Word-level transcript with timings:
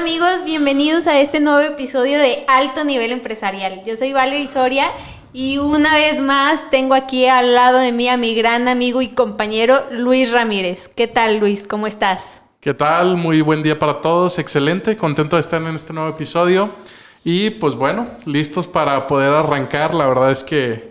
amigos, 0.00 0.44
bienvenidos 0.46 1.06
a 1.06 1.20
este 1.20 1.40
nuevo 1.40 1.60
episodio 1.60 2.18
de 2.18 2.42
Alto 2.48 2.84
Nivel 2.84 3.12
Empresarial. 3.12 3.82
Yo 3.84 3.98
soy 3.98 4.14
Valerie 4.14 4.46
Soria 4.46 4.86
y 5.34 5.58
una 5.58 5.92
vez 5.94 6.22
más 6.22 6.70
tengo 6.70 6.94
aquí 6.94 7.26
al 7.26 7.54
lado 7.54 7.76
de 7.76 7.92
mí 7.92 8.08
a 8.08 8.16
mi 8.16 8.34
gran 8.34 8.66
amigo 8.66 9.02
y 9.02 9.08
compañero 9.08 9.74
Luis 9.90 10.32
Ramírez. 10.32 10.88
¿Qué 10.88 11.06
tal 11.06 11.38
Luis? 11.38 11.66
¿Cómo 11.66 11.86
estás? 11.86 12.40
¿Qué 12.60 12.72
tal? 12.72 13.18
Muy 13.18 13.42
buen 13.42 13.62
día 13.62 13.78
para 13.78 14.00
todos, 14.00 14.38
excelente, 14.38 14.96
contento 14.96 15.36
de 15.36 15.40
estar 15.40 15.60
en 15.60 15.74
este 15.74 15.92
nuevo 15.92 16.08
episodio 16.08 16.70
y 17.22 17.50
pues 17.50 17.74
bueno, 17.74 18.06
listos 18.24 18.66
para 18.66 19.06
poder 19.06 19.34
arrancar. 19.34 19.92
La 19.92 20.06
verdad 20.06 20.30
es 20.30 20.42
que 20.42 20.89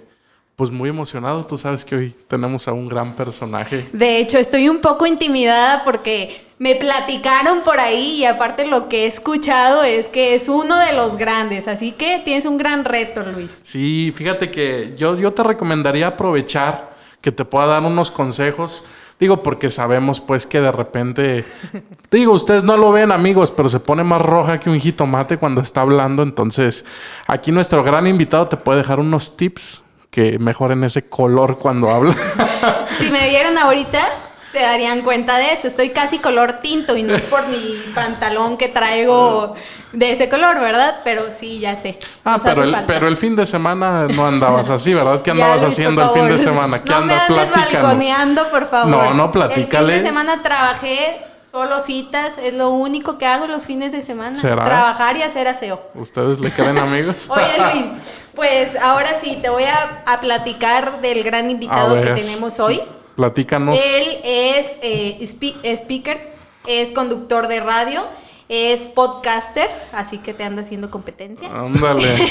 pues 0.60 0.72
muy 0.72 0.90
emocionado, 0.90 1.46
tú 1.46 1.58
sabes 1.58 1.86
que 1.86 1.96
hoy 1.96 2.16
tenemos 2.28 2.68
a 2.68 2.74
un 2.74 2.90
gran 2.90 3.14
personaje. 3.14 3.88
De 3.94 4.18
hecho, 4.18 4.38
estoy 4.38 4.68
un 4.68 4.80
poco 4.80 5.06
intimidada 5.06 5.86
porque 5.86 6.42
me 6.58 6.76
platicaron 6.76 7.62
por 7.62 7.80
ahí 7.80 8.18
y 8.18 8.26
aparte 8.26 8.68
lo 8.68 8.90
que 8.90 9.06
he 9.06 9.08
escuchado 9.08 9.84
es 9.84 10.08
que 10.08 10.36
es 10.36 10.50
uno 10.50 10.78
de 10.78 10.92
los 10.92 11.16
grandes, 11.16 11.70
así 11.70 11.94
que 11.94 12.22
tienes 12.26 12.44
un 12.44 12.58
gran 12.58 12.84
reto, 12.84 13.24
Luis. 13.24 13.58
Sí, 13.64 14.12
fíjate 14.14 14.52
que 14.52 14.96
yo, 14.98 15.18
yo 15.18 15.32
te 15.32 15.44
recomendaría 15.44 16.08
aprovechar 16.08 16.90
que 17.22 17.32
te 17.32 17.46
pueda 17.46 17.68
dar 17.68 17.84
unos 17.84 18.12
consejos. 18.12 18.84
Digo, 19.18 19.42
porque 19.42 19.70
sabemos 19.70 20.20
pues 20.20 20.46
que 20.46 20.60
de 20.60 20.74
repente, 20.74 21.46
digo, 22.12 22.34
ustedes 22.34 22.66
no 22.66 22.76
lo 22.76 22.92
ven 22.92 23.14
amigos, 23.14 23.50
pero 23.50 23.70
se 23.70 23.80
pone 23.80 24.04
más 24.04 24.22
roja 24.22 24.60
que 24.60 24.70
un 24.70 24.82
jitomate 24.82 25.38
cuando 25.38 25.62
está 25.62 25.80
hablando. 25.80 26.22
Entonces, 26.22 26.86
aquí 27.28 27.54
nuestro 27.54 27.82
gran 27.82 28.08
invitado 28.08 28.50
te 28.50 28.58
puede 28.58 28.80
dejar 28.80 29.00
unos 29.00 29.38
tips 29.38 29.84
que 30.10 30.40
mejoren 30.40 30.84
ese 30.84 31.08
color 31.08 31.58
cuando 31.58 31.90
habla. 31.90 32.16
si 33.00 33.10
me 33.10 33.30
vieron 33.30 33.58
ahorita, 33.58 34.08
se 34.52 34.60
darían 34.60 35.02
cuenta 35.02 35.38
de 35.38 35.54
eso. 35.54 35.68
Estoy 35.68 35.92
casi 35.92 36.20
color 36.20 36.60
tinto 36.62 36.96
y 36.98 37.04
no 37.04 37.14
es 37.14 37.24
por 37.24 37.48
mi 37.48 37.76
pantalón 37.94 38.58
que 38.58 38.68
traigo 38.70 39.56
de 39.94 40.12
ese 40.12 40.30
color, 40.30 40.60
¿verdad? 40.60 41.02
Pero 41.04 41.32
sí, 41.32 41.60
ya 41.60 41.76
sé. 41.76 42.00
Ah, 42.26 42.40
pero 42.44 42.64
el, 42.64 42.76
pero 42.88 43.08
el 43.08 43.18
fin 43.18 43.36
de 43.36 43.46
semana 43.46 44.08
no 44.08 44.26
andabas 44.26 44.70
así, 44.70 44.94
¿verdad? 44.94 45.22
¿Qué 45.22 45.32
andabas 45.32 45.64
haciendo 45.64 46.02
el 46.02 46.10
fin 46.10 46.28
de 46.28 46.38
semana? 46.38 46.84
¿Qué 46.84 46.92
no 46.92 47.02
me 47.02 47.14
andes 47.14 47.52
balconeando, 47.52 48.50
por 48.50 48.70
favor. 48.70 48.90
No, 48.90 49.14
no, 49.14 49.32
platícale. 49.32 49.94
El 49.94 50.02
fin 50.02 50.04
de 50.04 50.10
semana 50.10 50.42
trabajé 50.42 51.30
Solo 51.50 51.82
citas, 51.82 52.34
es 52.38 52.54
lo 52.54 52.70
único 52.70 53.18
que 53.18 53.26
hago 53.26 53.48
los 53.48 53.66
fines 53.66 53.92
de 53.92 54.04
semana. 54.04 54.40
Trabajar 54.40 55.18
y 55.18 55.24
hacer 55.24 55.48
aseo. 55.48 55.82
¿Ustedes 55.96 56.40
le 56.40 56.52
creen 56.52 56.78
amigos? 56.78 57.28
Oye 57.28 57.74
Luis, 57.74 57.92
pues 58.40 58.78
ahora 58.82 59.20
sí, 59.22 59.38
te 59.42 59.50
voy 59.50 59.66
a, 59.66 60.18
platicar 60.22 61.02
del 61.02 61.24
gran 61.24 61.52
invitado 61.52 62.00
que 62.00 62.12
tenemos 62.12 62.62
hoy. 62.62 62.80
Platícanos. 63.18 63.78
Él 63.78 64.18
es 64.24 64.66
eh, 64.82 65.18
speaker, 65.66 66.18
es 66.66 66.92
conductor 66.92 67.50
de 67.50 67.60
radio, 67.60 68.06
es 68.48 68.80
podcaster, 68.80 69.70
así 69.92 70.20
que 70.20 70.34
te 70.34 70.46
anda 70.46 70.62
haciendo 70.62 70.90
competencia. 70.90 71.50
Ándale. 71.50 72.08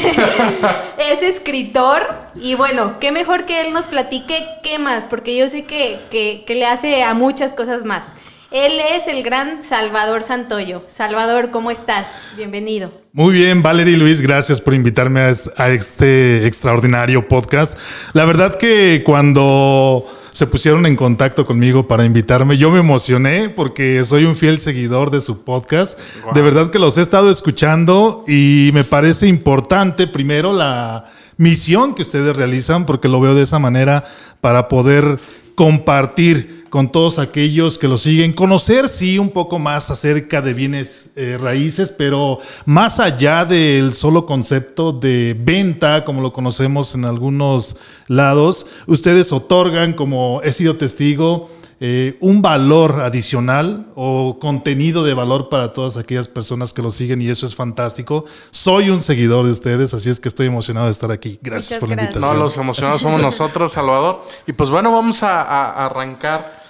es 0.99 1.23
escritor 1.23 2.03
y 2.35 2.55
bueno, 2.55 2.99
qué 3.01 3.13
mejor 3.13 3.45
que 3.45 3.61
él 3.61 3.75
nos 3.75 3.85
platique 3.87 4.43
qué 4.63 4.79
más, 4.79 5.05
porque 5.05 5.37
yo 5.37 5.51
sé 5.51 5.67
que, 5.67 5.99
que 6.11 6.55
le 6.55 6.65
hace 6.65 7.05
a 7.05 7.13
muchas 7.13 7.53
cosas 7.53 7.85
más. 7.85 8.15
Él 8.51 8.81
es 8.81 9.09
el 9.09 9.23
gran 9.23 9.63
Salvador 9.63 10.23
Santoyo. 10.23 10.83
Salvador, 10.89 11.51
¿cómo 11.51 11.71
estás? 11.71 12.07
Bienvenido. 12.35 12.91
Muy 13.19 13.35
bien, 13.35 13.65
Valerie 13.65 13.95
y 13.95 13.97
Luis, 13.97 14.21
gracias 14.21 14.61
por 14.61 14.75
invitarme 14.75 15.19
a 15.23 15.71
este 15.71 16.47
extraordinario 16.47 17.27
podcast. 17.27 17.77
La 18.13 18.25
verdad 18.25 18.57
que 18.57 19.03
cuando 19.05 20.07
se 20.31 20.47
pusieron 20.47 20.87
en 20.87 20.95
contacto 20.95 21.45
conmigo 21.45 21.89
para 21.89 22.05
invitarme, 22.05 22.59
yo 22.59 22.71
me 22.71 22.79
emocioné 22.79 23.49
porque 23.49 24.05
soy 24.05 24.25
un 24.25 24.37
fiel 24.37 24.61
seguidor 24.61 25.11
de 25.11 25.21
su 25.21 25.43
podcast. 25.43 25.99
De 26.33 26.43
verdad 26.43 26.71
que 26.71 26.79
los 26.79 26.97
he 26.97 27.03
estado 27.03 27.29
escuchando 27.29 28.25
y 28.29 28.71
me 28.73 28.85
parece 28.85 29.27
importante 29.27 30.07
primero 30.07 30.53
la 30.53 31.07
misión 31.39 31.97
que 31.97 32.03
ustedes 32.03 32.37
realizan 32.37 32.87
porque 32.87 33.09
lo 33.09 33.21
veo 33.21 33.35
de 33.35 33.43
esa 33.43 33.59
manera 33.59 34.05
para 34.41 34.69
poder 34.69 35.19
compartir 35.57 36.58
con 36.71 36.93
todos 36.93 37.19
aquellos 37.19 37.79
que 37.79 37.89
lo 37.89 37.99
siguen, 37.99 38.33
conocer 38.33 38.89
sí 38.89 39.19
un 39.19 39.31
poco 39.31 39.59
más 39.59 39.91
acerca 39.91 40.43
de 40.43 40.55
bienes 40.55 41.13
eh, 41.17 41.39
raíces, 41.41 41.93
pero 41.93 42.39
más 42.67 43.01
allá 43.01 43.45
del 43.45 43.95
solo 43.95 44.27
concepto 44.27 44.93
de 44.93 45.37
venta, 45.39 46.05
como 46.05 46.21
lo 46.21 46.33
conocemos 46.33 46.95
en 46.95 47.05
algunos 47.05 47.77
lados, 48.07 48.67
ustedes 48.87 49.33
otorgan, 49.33 49.95
como 49.95 50.41
he 50.43 50.53
sido 50.53 50.77
testigo, 50.77 51.49
eh, 51.81 52.17
un 52.21 52.43
valor 52.43 53.01
adicional 53.01 53.87
o 53.95 54.39
contenido 54.41 55.05
de 55.05 55.15
valor 55.15 55.49
para 55.49 55.73
todas 55.73 55.97
aquellas 55.97 56.29
personas 56.29 56.73
que 56.73 56.83
lo 56.83 56.91
siguen 56.91 57.23
y 57.23 57.29
eso 57.29 57.47
es 57.47 57.55
fantástico. 57.55 58.25
Soy 58.51 58.91
un 58.91 59.01
seguidor 59.01 59.45
de 59.45 59.53
ustedes, 59.53 59.95
así 59.95 60.11
es 60.11 60.21
que 60.21 60.29
estoy 60.29 60.49
emocionado 60.49 60.87
de 60.87 60.93
estar 60.93 61.13
aquí. 61.13 61.39
Gracias 61.43 61.79
por 61.79 61.89
la 61.89 61.95
invitación. 61.95 62.37
No, 62.37 62.43
los 62.43 62.57
emocionados 62.57 63.01
somos 63.01 63.21
nosotros, 63.23 63.73
Salvador. 63.73 64.23
Y 64.47 64.53
pues 64.53 64.71
bueno, 64.71 64.91
vamos 64.91 65.23
a 65.23 65.87
arrancar 65.87 66.63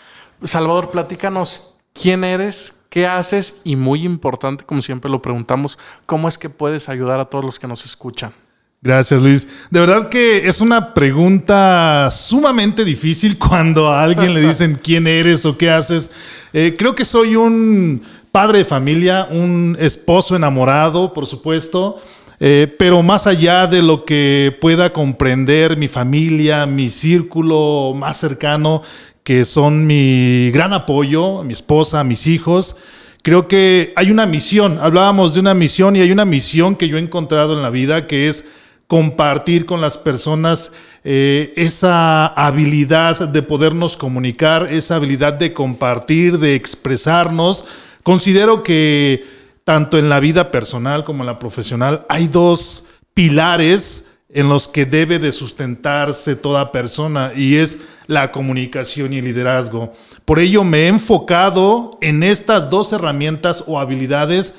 Salvador, 0.45 0.91
platícanos 0.91 1.75
quién 1.93 2.23
eres, 2.25 2.81
qué 2.91 3.07
haces 3.07 3.61
y 3.65 3.77
muy 3.77 4.05
importante, 4.05 4.65
como 4.65 4.83
siempre 4.83 5.11
lo 5.11 5.21
preguntamos, 5.21 5.79
cómo 6.07 6.29
es 6.29 6.39
que 6.39 6.49
puedes 6.49 6.89
ayudar 6.89 7.21
a 7.21 7.27
todos 7.27 7.45
los 7.45 7.59
que 7.59 7.67
nos 7.67 7.85
escuchan. 7.85 8.33
Gracias, 8.81 9.21
Luis. 9.21 9.49
De 9.71 9.81
verdad 9.81 10.09
que 10.09 10.47
es 10.47 10.61
una 10.61 10.95
pregunta 10.95 12.09
sumamente 12.13 12.85
difícil 12.85 13.37
cuando 13.49 13.89
a 13.89 14.05
alguien 14.05 14.33
le 14.33 14.41
dicen 14.41 14.79
quién 14.83 15.09
eres 15.09 15.45
o 15.45 15.59
qué 15.59 15.71
haces. 15.71 16.11
Eh, 16.53 16.77
creo 16.79 16.95
que 16.95 17.05
soy 17.05 17.35
un 17.35 18.03
padre 18.31 18.59
de 18.59 18.65
familia, 18.65 19.27
un 19.31 19.77
esposo 19.81 20.37
enamorado, 20.37 21.13
por 21.13 21.27
supuesto. 21.27 21.97
Eh, 22.39 22.73
pero 22.79 23.03
más 23.03 23.27
allá 23.27 23.67
de 23.67 23.83
lo 23.83 24.05
que 24.05 24.57
pueda 24.61 24.93
comprender 24.93 25.77
mi 25.77 25.89
familia, 25.89 26.67
mi 26.67 26.89
círculo 26.89 27.95
más 27.97 28.19
cercano, 28.19 28.83
que 29.25 29.45
son 29.45 29.89
mi 29.89 30.53
gran 30.53 30.73
apoyo, 30.73 31.43
mi 31.43 31.53
esposa, 31.53 32.05
mis 32.05 32.29
hijos. 32.29 32.77
Creo 33.23 33.49
que 33.49 33.93
hay 33.97 34.13
una 34.13 34.25
misión, 34.25 34.79
hablábamos 34.81 35.35
de 35.35 35.41
una 35.41 35.53
misión 35.53 35.97
y 35.97 36.01
hay 36.01 36.13
una 36.13 36.25
misión 36.25 36.77
que 36.77 36.87
yo 36.87 36.97
he 36.97 37.01
encontrado 37.01 37.55
en 37.55 37.63
la 37.63 37.71
vida 37.71 38.07
que 38.07 38.29
es 38.29 38.47
compartir 38.89 39.67
con 39.67 39.81
las 39.81 39.99
personas 39.99 40.73
eh, 41.05 41.53
esa 41.57 42.27
habilidad 42.27 43.29
de 43.29 43.43
podernos 43.43 43.97
comunicar, 43.97 44.73
esa 44.73 44.97
habilidad 44.97 45.35
de 45.35 45.53
compartir, 45.53 46.39
de 46.39 46.55
expresarnos. 46.55 47.67
Considero 48.03 48.63
que 48.63 49.25
tanto 49.65 49.99
en 49.99 50.09
la 50.09 50.19
vida 50.19 50.51
personal 50.51 51.05
como 51.05 51.23
en 51.23 51.27
la 51.27 51.39
profesional 51.39 52.07
hay 52.09 52.27
dos 52.27 52.89
pilares 53.13 54.07
en 54.31 54.49
los 54.49 54.69
que 54.69 54.87
debe 54.87 55.19
de 55.19 55.33
sustentarse 55.33 56.35
toda 56.35 56.73
persona 56.73 57.33
y 57.37 57.57
es 57.57 57.79
la 58.07 58.33
comunicación 58.33 59.13
y 59.13 59.19
el 59.19 59.27
liderazgo. 59.27 59.93
Por 60.25 60.39
ello 60.39 60.65
me 60.65 60.85
he 60.85 60.89
enfocado 60.89 61.99
en 62.01 62.23
estas 62.23 62.71
dos 62.71 62.93
herramientas 62.95 63.65
o 63.67 63.79
habilidades 63.79 64.55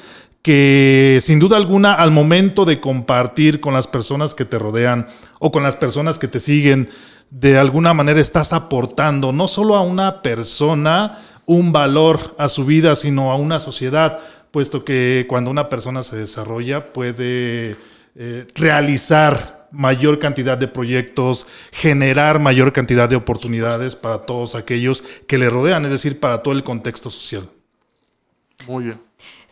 que 0.49 1.19
sin 1.21 1.37
duda 1.37 1.57
alguna 1.57 1.93
al 1.93 2.09
momento 2.09 2.65
de 2.65 2.79
compartir 2.79 3.59
con 3.59 3.75
las 3.75 3.85
personas 3.85 4.33
que 4.33 4.45
te 4.45 4.57
rodean 4.57 5.05
o 5.37 5.51
con 5.51 5.61
las 5.61 5.75
personas 5.75 6.17
que 6.17 6.27
te 6.27 6.39
siguen, 6.39 6.89
de 7.29 7.59
alguna 7.59 7.93
manera 7.93 8.19
estás 8.19 8.51
aportando 8.51 9.31
no 9.31 9.47
solo 9.47 9.75
a 9.75 9.83
una 9.83 10.23
persona 10.23 11.19
un 11.45 11.71
valor 11.71 12.33
a 12.39 12.49
su 12.49 12.65
vida, 12.65 12.95
sino 12.95 13.31
a 13.31 13.35
una 13.35 13.59
sociedad, 13.59 14.21
puesto 14.49 14.83
que 14.83 15.27
cuando 15.29 15.51
una 15.51 15.69
persona 15.69 16.01
se 16.01 16.17
desarrolla 16.17 16.93
puede 16.93 17.75
eh, 18.16 18.47
realizar 18.55 19.67
mayor 19.69 20.17
cantidad 20.17 20.57
de 20.57 20.67
proyectos, 20.67 21.45
generar 21.71 22.39
mayor 22.39 22.73
cantidad 22.73 23.07
de 23.07 23.17
oportunidades 23.17 23.95
para 23.95 24.21
todos 24.21 24.55
aquellos 24.55 25.03
que 25.28 25.37
le 25.37 25.52
rodean, 25.52 25.85
es 25.85 25.91
decir, 25.91 26.19
para 26.19 26.41
todo 26.41 26.55
el 26.55 26.63
contexto 26.63 27.11
social. 27.11 27.47
Muy 28.66 28.85
bien. 28.85 29.09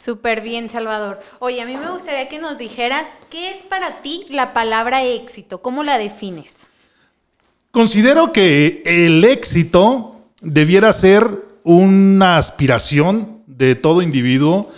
Súper 0.07 0.39
bien, 0.39 0.69
Salvador. 0.69 1.19
Oye, 1.39 1.62
a 1.62 1.65
mí 1.65 1.75
me 1.75 1.92
gustaría 1.92 2.30
que 2.30 2.39
nos 2.39 2.57
dijeras 2.57 3.06
qué 3.30 3.51
es 3.51 3.57
para 3.57 4.01
ti 4.01 4.25
la 4.30 4.54
palabra 4.54 5.04
éxito, 5.04 5.62
cómo 5.62 5.83
la 5.83 5.98
defines. 5.98 6.68
Considero 7.71 8.31
que 8.31 8.83
el 8.86 9.25
éxito 9.25 10.30
debiera 10.39 10.94
ser 10.94 11.27
una 11.63 12.38
aspiración 12.38 13.44
de 13.48 13.75
todo 13.75 14.01
individuo 14.01 14.71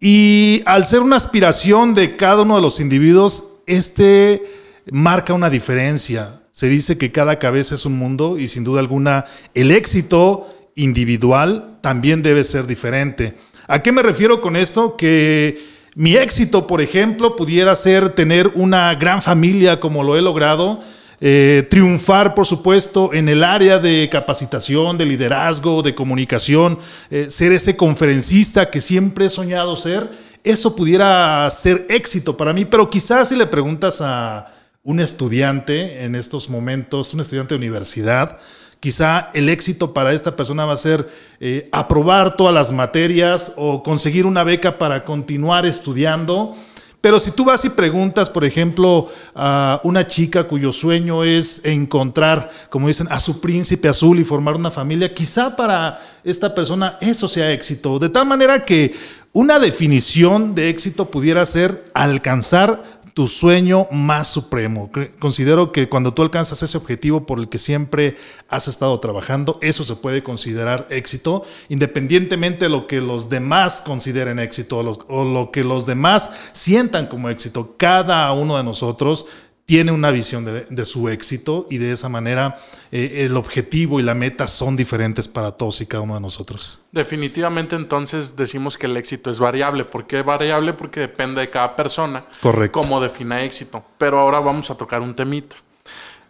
y 0.00 0.64
al 0.66 0.84
ser 0.84 0.98
una 0.98 1.14
aspiración 1.14 1.94
de 1.94 2.16
cada 2.16 2.42
uno 2.42 2.56
de 2.56 2.62
los 2.62 2.80
individuos, 2.80 3.58
este 3.66 4.42
marca 4.90 5.32
una 5.32 5.48
diferencia. 5.48 6.42
Se 6.50 6.68
dice 6.68 6.98
que 6.98 7.12
cada 7.12 7.38
cabeza 7.38 7.76
es 7.76 7.86
un 7.86 7.96
mundo 7.96 8.36
y 8.36 8.48
sin 8.48 8.64
duda 8.64 8.80
alguna 8.80 9.26
el 9.54 9.70
éxito 9.70 10.48
individual 10.74 11.78
también 11.82 12.24
debe 12.24 12.42
ser 12.42 12.66
diferente. 12.66 13.36
¿A 13.72 13.82
qué 13.82 13.90
me 13.90 14.02
refiero 14.02 14.42
con 14.42 14.54
esto? 14.54 14.98
Que 14.98 15.64
mi 15.94 16.14
éxito, 16.14 16.66
por 16.66 16.82
ejemplo, 16.82 17.36
pudiera 17.36 17.74
ser 17.74 18.10
tener 18.10 18.48
una 18.48 18.94
gran 18.96 19.22
familia 19.22 19.80
como 19.80 20.04
lo 20.04 20.14
he 20.14 20.20
logrado, 20.20 20.80
eh, 21.22 21.66
triunfar, 21.70 22.34
por 22.34 22.44
supuesto, 22.44 23.14
en 23.14 23.30
el 23.30 23.42
área 23.42 23.78
de 23.78 24.10
capacitación, 24.12 24.98
de 24.98 25.06
liderazgo, 25.06 25.80
de 25.80 25.94
comunicación, 25.94 26.78
eh, 27.10 27.28
ser 27.30 27.52
ese 27.52 27.74
conferencista 27.74 28.68
que 28.68 28.82
siempre 28.82 29.24
he 29.24 29.30
soñado 29.30 29.74
ser 29.76 30.10
eso 30.44 30.76
pudiera 30.76 31.48
ser 31.50 31.86
éxito 31.88 32.36
para 32.36 32.52
mí, 32.52 32.66
pero 32.66 32.90
quizás 32.90 33.28
si 33.28 33.36
le 33.36 33.46
preguntas 33.46 34.00
a 34.00 34.52
un 34.82 35.00
estudiante 35.00 36.04
en 36.04 36.14
estos 36.16 36.50
momentos, 36.50 37.14
un 37.14 37.20
estudiante 37.20 37.54
de 37.54 37.58
universidad, 37.58 38.38
quizá 38.82 39.30
el 39.32 39.48
éxito 39.48 39.94
para 39.94 40.12
esta 40.12 40.34
persona 40.34 40.64
va 40.64 40.72
a 40.72 40.76
ser 40.76 41.08
eh, 41.38 41.68
aprobar 41.70 42.36
todas 42.36 42.52
las 42.52 42.72
materias 42.72 43.52
o 43.56 43.80
conseguir 43.80 44.26
una 44.26 44.42
beca 44.42 44.76
para 44.76 45.04
continuar 45.04 45.64
estudiando. 45.66 46.52
Pero 47.00 47.20
si 47.20 47.30
tú 47.30 47.44
vas 47.44 47.64
y 47.64 47.70
preguntas, 47.70 48.28
por 48.28 48.44
ejemplo, 48.44 49.08
a 49.36 49.80
una 49.84 50.08
chica 50.08 50.48
cuyo 50.48 50.72
sueño 50.72 51.22
es 51.22 51.64
encontrar, 51.64 52.50
como 52.70 52.88
dicen, 52.88 53.06
a 53.08 53.20
su 53.20 53.40
príncipe 53.40 53.86
azul 53.86 54.18
y 54.18 54.24
formar 54.24 54.56
una 54.56 54.72
familia, 54.72 55.14
quizá 55.14 55.54
para 55.54 56.00
esta 56.24 56.52
persona 56.52 56.98
eso 57.00 57.28
sea 57.28 57.52
éxito. 57.52 58.00
De 58.00 58.08
tal 58.08 58.26
manera 58.26 58.64
que 58.64 58.96
una 59.32 59.60
definición 59.60 60.56
de 60.56 60.70
éxito 60.70 61.08
pudiera 61.08 61.46
ser 61.46 61.84
alcanzar 61.94 62.82
tu 63.14 63.28
sueño 63.28 63.88
más 63.90 64.28
supremo. 64.28 64.90
Considero 65.18 65.70
que 65.70 65.88
cuando 65.88 66.14
tú 66.14 66.22
alcanzas 66.22 66.62
ese 66.62 66.78
objetivo 66.78 67.26
por 67.26 67.38
el 67.38 67.48
que 67.48 67.58
siempre 67.58 68.16
has 68.48 68.68
estado 68.68 68.98
trabajando, 69.00 69.58
eso 69.60 69.84
se 69.84 69.96
puede 69.96 70.22
considerar 70.22 70.86
éxito, 70.90 71.44
independientemente 71.68 72.64
de 72.64 72.70
lo 72.70 72.86
que 72.86 73.00
los 73.00 73.28
demás 73.28 73.82
consideren 73.82 74.38
éxito 74.38 74.78
o 74.78 75.24
lo, 75.24 75.50
que 75.50 75.64
los 75.64 75.84
demás 75.84 76.30
sientan 76.52 77.06
como 77.06 77.28
éxito. 77.28 77.74
Cada 77.76 78.32
uno 78.32 78.56
de 78.56 78.64
nosotros 78.64 79.26
tiene 79.64 79.92
una 79.92 80.10
visión 80.10 80.44
de, 80.44 80.84
su 80.84 81.08
éxito 81.08 81.66
y 81.70 81.78
de 81.78 81.92
esa 81.92 82.08
manera 82.08 82.56
eh, 82.90 83.24
el 83.24 83.36
objetivo 83.36 84.00
y 84.00 84.02
la 84.02 84.14
meta 84.14 84.46
son 84.46 84.76
diferentes 84.76 85.28
para 85.28 85.52
todos 85.52 85.80
y 85.80 85.86
cada 85.86 86.02
uno 86.02 86.14
de 86.14 86.20
nosotros. 86.20 86.82
Definitivamente 86.90 87.76
entonces 87.76 88.36
decimos 88.36 88.76
que 88.76 88.86
el 88.86 88.96
éxito 88.96 89.30
es 89.30 89.38
variable. 89.38 89.84
¿Por 89.84 90.06
qué 90.06 90.22
variable? 90.22 90.72
Porque 90.72 91.00
depende 91.00 91.40
de 91.40 91.50
cada 91.50 91.76
persona. 91.76 92.26
Correcto. 92.40 92.80
Cómo 92.80 93.00
defina 93.00 93.42
éxito. 93.42 93.84
Pero 93.98 94.18
ahora 94.18 94.40
vamos 94.40 94.70
a 94.70 94.74
tocar 94.74 95.00
un 95.00 95.14
temita. 95.14 95.56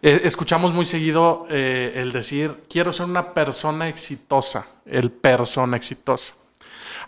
Eh, 0.02 0.22
escuchamos 0.24 0.72
muy 0.72 0.84
seguido 0.84 1.46
eh, 1.48 1.92
el 1.96 2.10
decir, 2.10 2.56
quiero 2.68 2.92
ser 2.92 3.06
una 3.06 3.34
persona 3.34 3.88
exitosa, 3.88 4.66
el 4.84 5.12
persona 5.12 5.76
exitosa. 5.76 6.34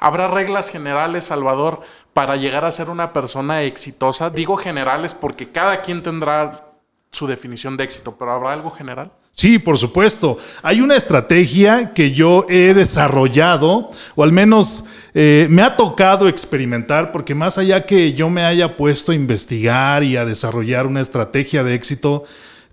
¿Habrá 0.01 0.29
reglas 0.29 0.69
generales, 0.71 1.25
Salvador, 1.25 1.83
para 2.13 2.37
llegar 2.37 2.65
a 2.65 2.71
ser 2.71 2.91
una 2.91 3.13
persona 3.13 3.63
exitosa? 3.63 4.31
Digo 4.31 4.57
generales 4.57 5.15
porque 5.15 5.51
cada 5.51 5.83
quien 5.83 6.03
tendrá 6.03 6.67
su 7.11 7.27
definición 7.27 7.77
de 7.77 7.85
éxito, 7.85 8.17
pero 8.19 8.33
¿habrá 8.33 8.53
algo 8.53 8.71
general? 8.71 9.11
Sí, 9.37 9.59
por 9.59 9.79
supuesto. 9.79 10.39
Hay 10.63 10.81
una 10.81 10.95
estrategia 10.95 11.93
que 11.93 12.13
yo 12.13 12.47
he 12.49 12.73
desarrollado, 12.73 13.91
o 14.15 14.23
al 14.23 14.31
menos 14.31 14.85
eh, 15.13 15.49
me 15.51 15.63
ha 15.63 15.77
tocado 15.77 16.29
experimentar, 16.29 17.11
porque 17.11 17.35
más 17.35 17.59
allá 17.59 17.81
que 17.81 18.13
yo 18.13 18.31
me 18.31 18.45
haya 18.45 18.77
puesto 18.77 19.11
a 19.11 19.15
investigar 19.17 20.05
y 20.05 20.17
a 20.17 20.25
desarrollar 20.25 20.87
una 20.87 21.01
estrategia 21.01 21.65
de 21.65 21.75
éxito, 21.75 22.25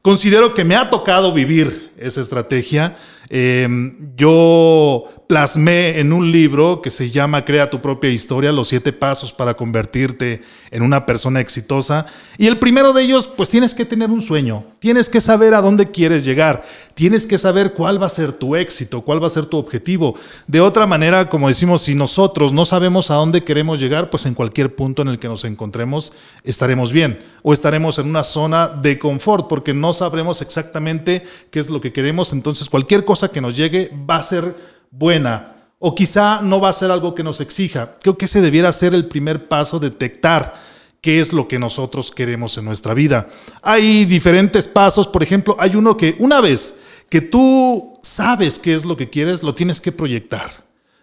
considero 0.03 0.53
que 0.53 0.63
me 0.63 0.75
ha 0.75 0.91
tocado 0.91 1.33
vivir 1.33 1.93
esa 1.97 2.21
estrategia. 2.21 2.95
Em, 3.33 4.13
yo 4.17 5.05
plasmé 5.31 6.01
en 6.01 6.11
un 6.11 6.29
libro 6.29 6.81
que 6.81 6.91
se 6.91 7.09
llama 7.09 7.45
Crea 7.45 7.69
tu 7.69 7.81
propia 7.81 8.09
historia, 8.09 8.51
los 8.51 8.67
siete 8.67 8.91
pasos 8.91 9.31
para 9.31 9.53
convertirte 9.53 10.41
en 10.71 10.83
una 10.83 11.05
persona 11.05 11.39
exitosa. 11.39 12.05
Y 12.37 12.47
el 12.47 12.59
primero 12.59 12.91
de 12.91 13.03
ellos, 13.03 13.27
pues 13.27 13.47
tienes 13.49 13.73
que 13.73 13.85
tener 13.85 14.09
un 14.09 14.21
sueño, 14.21 14.65
tienes 14.79 15.07
que 15.07 15.21
saber 15.21 15.53
a 15.53 15.61
dónde 15.61 15.89
quieres 15.89 16.25
llegar, 16.25 16.63
tienes 16.95 17.25
que 17.25 17.37
saber 17.37 17.71
cuál 17.71 18.01
va 18.01 18.07
a 18.07 18.09
ser 18.09 18.33
tu 18.33 18.57
éxito, 18.57 19.03
cuál 19.03 19.23
va 19.23 19.27
a 19.27 19.29
ser 19.29 19.45
tu 19.45 19.57
objetivo. 19.57 20.15
De 20.47 20.59
otra 20.59 20.85
manera, 20.85 21.29
como 21.29 21.47
decimos, 21.47 21.83
si 21.83 21.95
nosotros 21.95 22.51
no 22.51 22.65
sabemos 22.65 23.09
a 23.09 23.15
dónde 23.15 23.45
queremos 23.45 23.79
llegar, 23.79 24.09
pues 24.09 24.25
en 24.25 24.33
cualquier 24.33 24.75
punto 24.75 25.01
en 25.01 25.07
el 25.07 25.19
que 25.19 25.29
nos 25.29 25.45
encontremos 25.45 26.11
estaremos 26.43 26.91
bien 26.91 27.19
o 27.41 27.53
estaremos 27.53 27.97
en 27.99 28.09
una 28.09 28.25
zona 28.25 28.67
de 28.67 28.99
confort 28.99 29.47
porque 29.47 29.73
no 29.73 29.93
sabremos 29.93 30.41
exactamente 30.41 31.23
qué 31.51 31.61
es 31.61 31.69
lo 31.69 31.79
que 31.79 31.93
queremos. 31.93 32.33
Entonces, 32.33 32.69
cualquier 32.69 33.05
cosa 33.05 33.20
que 33.29 33.41
nos 33.41 33.55
llegue 33.55 33.91
va 34.09 34.17
a 34.17 34.23
ser 34.23 34.55
buena 34.89 35.55
o 35.79 35.95
quizá 35.95 36.41
no 36.41 36.61
va 36.61 36.69
a 36.69 36.73
ser 36.73 36.91
algo 36.91 37.15
que 37.15 37.23
nos 37.23 37.41
exija. 37.41 37.93
Creo 38.01 38.17
que 38.17 38.25
ese 38.25 38.41
debiera 38.41 38.71
ser 38.71 38.93
el 38.93 39.07
primer 39.07 39.47
paso, 39.47 39.79
detectar 39.79 40.53
qué 41.01 41.19
es 41.19 41.33
lo 41.33 41.47
que 41.47 41.57
nosotros 41.57 42.11
queremos 42.11 42.57
en 42.57 42.65
nuestra 42.65 42.93
vida. 42.93 43.27
Hay 43.63 44.05
diferentes 44.05 44.67
pasos, 44.67 45.07
por 45.07 45.23
ejemplo, 45.23 45.55
hay 45.59 45.75
uno 45.75 45.97
que 45.97 46.15
una 46.19 46.39
vez 46.39 46.77
que 47.09 47.21
tú 47.21 47.97
sabes 48.03 48.59
qué 48.59 48.73
es 48.75 48.85
lo 48.85 48.95
que 48.95 49.09
quieres, 49.09 49.41
lo 49.41 49.55
tienes 49.55 49.81
que 49.81 49.91
proyectar. 49.91 50.51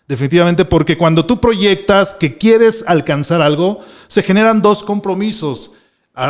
Definitivamente, 0.06 0.64
porque 0.64 0.97
cuando 0.97 1.26
tú 1.26 1.41
proyectas 1.41 2.14
que 2.14 2.38
quieres 2.38 2.85
alcanzar 2.87 3.43
algo, 3.43 3.81
se 4.06 4.23
generan 4.23 4.62
dos 4.62 4.82
compromisos 4.82 5.75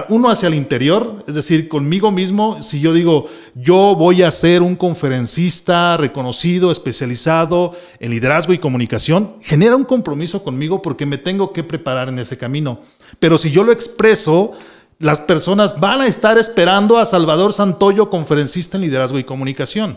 uno 0.08 0.29
hacia 0.29 0.49
el 0.49 0.55
interior, 0.55 1.25
es 1.26 1.35
decir, 1.35 1.67
conmigo 1.67 2.11
mismo, 2.11 2.62
si 2.62 2.79
yo 2.81 2.93
digo, 2.93 3.26
yo 3.55 3.94
voy 3.96 4.23
a 4.23 4.31
ser 4.31 4.61
un 4.61 4.75
conferencista 4.75 5.96
reconocido, 5.96 6.70
especializado 6.70 7.73
en 7.99 8.11
liderazgo 8.11 8.52
y 8.52 8.58
comunicación, 8.58 9.37
genera 9.40 9.76
un 9.76 9.85
compromiso 9.85 10.43
conmigo 10.43 10.82
porque 10.82 11.06
me 11.06 11.17
tengo 11.17 11.52
que 11.52 11.64
preparar 11.64 12.08
en 12.11 12.19
ese 12.19 12.37
camino. 12.37 12.81
Pero 13.19 13.38
si 13.38 13.50
yo 13.50 13.64
lo 13.64 13.73
expreso, 13.73 14.52
las 14.99 15.20
personas 15.20 15.81
van 15.81 16.02
a 16.02 16.06
estar 16.06 16.37
esperando 16.37 16.99
a 16.99 17.06
Salvador 17.06 17.55
Santoyo, 17.55 18.11
conferencista 18.11 18.76
en 18.76 18.82
liderazgo 18.82 19.19
y 19.19 19.25
comunicación. 19.25 19.96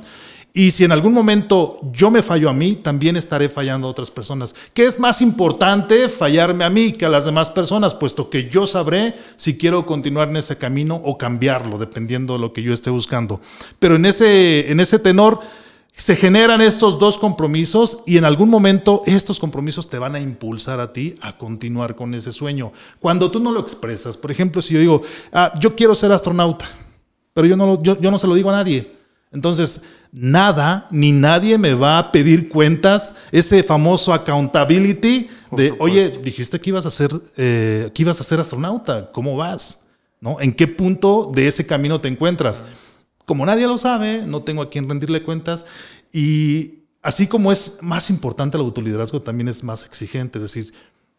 Y 0.53 0.71
si 0.71 0.83
en 0.83 0.91
algún 0.91 1.13
momento 1.13 1.79
yo 1.93 2.11
me 2.11 2.21
fallo 2.21 2.49
a 2.49 2.53
mí, 2.53 2.75
también 2.75 3.15
estaré 3.15 3.47
fallando 3.47 3.87
a 3.87 3.91
otras 3.91 4.11
personas. 4.11 4.53
¿Qué 4.73 4.85
es 4.85 4.99
más 4.99 5.21
importante 5.21 6.09
fallarme 6.09 6.65
a 6.65 6.69
mí 6.69 6.91
que 6.91 7.05
a 7.05 7.09
las 7.09 7.23
demás 7.23 7.49
personas? 7.49 7.95
Puesto 7.95 8.29
que 8.29 8.49
yo 8.49 8.67
sabré 8.67 9.15
si 9.37 9.57
quiero 9.57 9.85
continuar 9.85 10.27
en 10.27 10.37
ese 10.37 10.57
camino 10.57 10.95
o 10.95 11.17
cambiarlo, 11.17 11.77
dependiendo 11.77 12.33
de 12.33 12.39
lo 12.39 12.51
que 12.51 12.63
yo 12.63 12.73
esté 12.73 12.89
buscando. 12.89 13.39
Pero 13.79 13.95
en 13.95 14.05
ese, 14.05 14.69
en 14.69 14.81
ese 14.81 14.99
tenor 14.99 15.39
se 15.93 16.17
generan 16.17 16.59
estos 16.59 16.99
dos 16.99 17.17
compromisos 17.17 18.03
y 18.05 18.17
en 18.17 18.25
algún 18.25 18.49
momento 18.49 19.03
estos 19.05 19.39
compromisos 19.39 19.89
te 19.89 19.99
van 19.99 20.15
a 20.15 20.19
impulsar 20.19 20.81
a 20.81 20.91
ti 20.91 21.15
a 21.21 21.37
continuar 21.37 21.95
con 21.95 22.13
ese 22.13 22.33
sueño. 22.33 22.73
Cuando 22.99 23.31
tú 23.31 23.39
no 23.39 23.51
lo 23.51 23.61
expresas, 23.61 24.17
por 24.17 24.31
ejemplo, 24.31 24.61
si 24.61 24.73
yo 24.73 24.79
digo, 24.81 25.01
ah, 25.31 25.53
yo 25.59 25.75
quiero 25.75 25.95
ser 25.95 26.11
astronauta, 26.11 26.67
pero 27.33 27.47
yo 27.47 27.55
no, 27.55 27.81
yo, 27.81 27.99
yo 28.01 28.11
no 28.11 28.17
se 28.17 28.27
lo 28.27 28.35
digo 28.35 28.49
a 28.49 28.53
nadie. 28.53 29.00
Entonces, 29.31 29.83
nada 30.11 30.87
ni 30.91 31.11
nadie 31.13 31.57
me 31.57 31.73
va 31.73 31.97
a 31.97 32.11
pedir 32.11 32.49
cuentas, 32.49 33.15
ese 33.31 33.63
famoso 33.63 34.13
accountability 34.13 35.29
de, 35.51 35.73
oye, 35.79 36.09
dijiste 36.09 36.59
que 36.59 36.69
ibas 36.69 36.85
a 36.85 36.91
ser, 36.91 37.11
eh, 37.37 37.89
que 37.93 38.01
ibas 38.01 38.19
a 38.19 38.25
ser 38.25 38.39
astronauta, 38.39 39.11
¿cómo 39.11 39.37
vas? 39.37 39.87
¿No? 40.19 40.39
¿En 40.39 40.53
qué 40.53 40.67
punto 40.67 41.31
de 41.33 41.47
ese 41.47 41.65
camino 41.65 42.01
te 42.01 42.09
encuentras? 42.09 42.63
Como 43.25 43.45
nadie 43.45 43.67
lo 43.67 43.77
sabe, 43.77 44.25
no 44.25 44.43
tengo 44.43 44.61
a 44.61 44.69
quien 44.69 44.89
rendirle 44.89 45.23
cuentas 45.23 45.65
y 46.11 46.81
así 47.01 47.27
como 47.27 47.51
es 47.51 47.79
más 47.81 48.09
importante 48.09 48.57
el 48.57 48.63
autoliderazgo, 48.63 49.21
también 49.21 49.47
es 49.47 49.63
más 49.63 49.85
exigente, 49.85 50.39
es 50.39 50.43
decir, 50.43 50.73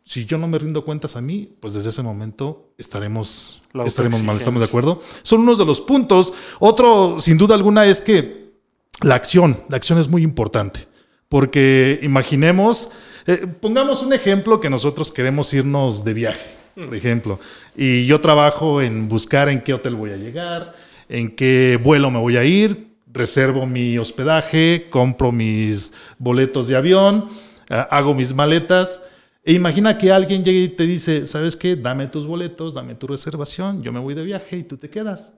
si 0.04 0.26
yo 0.26 0.36
no 0.38 0.48
me 0.48 0.58
rindo 0.58 0.84
cuentas 0.84 1.16
a 1.16 1.20
mí, 1.20 1.48
pues 1.60 1.74
desde 1.74 1.90
ese 1.90 2.02
momento 2.02 2.72
estaremos, 2.76 3.62
estaremos 3.86 4.22
mal, 4.22 4.36
¿estamos 4.36 4.60
de 4.60 4.66
acuerdo? 4.66 5.00
Son 5.22 5.40
unos 5.40 5.58
de 5.58 5.64
los 5.64 5.80
puntos. 5.80 6.32
Otro, 6.58 7.20
sin 7.20 7.38
duda 7.38 7.54
alguna, 7.54 7.86
es 7.86 8.02
que 8.02 8.52
la 9.00 9.14
acción, 9.14 9.62
la 9.68 9.76
acción 9.76 9.98
es 9.98 10.08
muy 10.08 10.22
importante, 10.22 10.80
porque 11.28 12.00
imaginemos, 12.02 12.90
eh, 13.26 13.46
pongamos 13.60 14.02
un 14.02 14.12
ejemplo 14.12 14.58
que 14.58 14.70
nosotros 14.70 15.12
queremos 15.12 15.52
irnos 15.54 16.04
de 16.04 16.14
viaje, 16.14 16.46
por 16.74 16.90
mm. 16.90 16.94
ejemplo, 16.94 17.38
y 17.76 18.04
yo 18.06 18.20
trabajo 18.20 18.82
en 18.82 19.08
buscar 19.08 19.48
en 19.48 19.62
qué 19.62 19.72
hotel 19.72 19.94
voy 19.94 20.10
a 20.10 20.16
llegar, 20.16 20.74
en 21.08 21.34
qué 21.34 21.78
vuelo 21.82 22.10
me 22.10 22.18
voy 22.18 22.36
a 22.36 22.44
ir, 22.44 22.92
reservo 23.12 23.66
mi 23.66 23.98
hospedaje, 23.98 24.88
compro 24.90 25.30
mis 25.30 25.92
boletos 26.18 26.66
de 26.66 26.76
avión, 26.76 27.28
eh, 27.70 27.84
hago 27.90 28.14
mis 28.14 28.34
maletas. 28.34 29.02
E 29.44 29.52
imagina 29.52 29.98
que 29.98 30.12
alguien 30.12 30.44
llegue 30.44 30.60
y 30.60 30.68
te 30.68 30.84
dice, 30.84 31.26
¿sabes 31.26 31.56
qué? 31.56 31.74
Dame 31.74 32.06
tus 32.06 32.26
boletos, 32.26 32.74
dame 32.74 32.94
tu 32.94 33.08
reservación, 33.08 33.82
yo 33.82 33.92
me 33.92 33.98
voy 33.98 34.14
de 34.14 34.22
viaje 34.22 34.58
y 34.58 34.62
tú 34.62 34.76
te 34.76 34.88
quedas. 34.88 35.34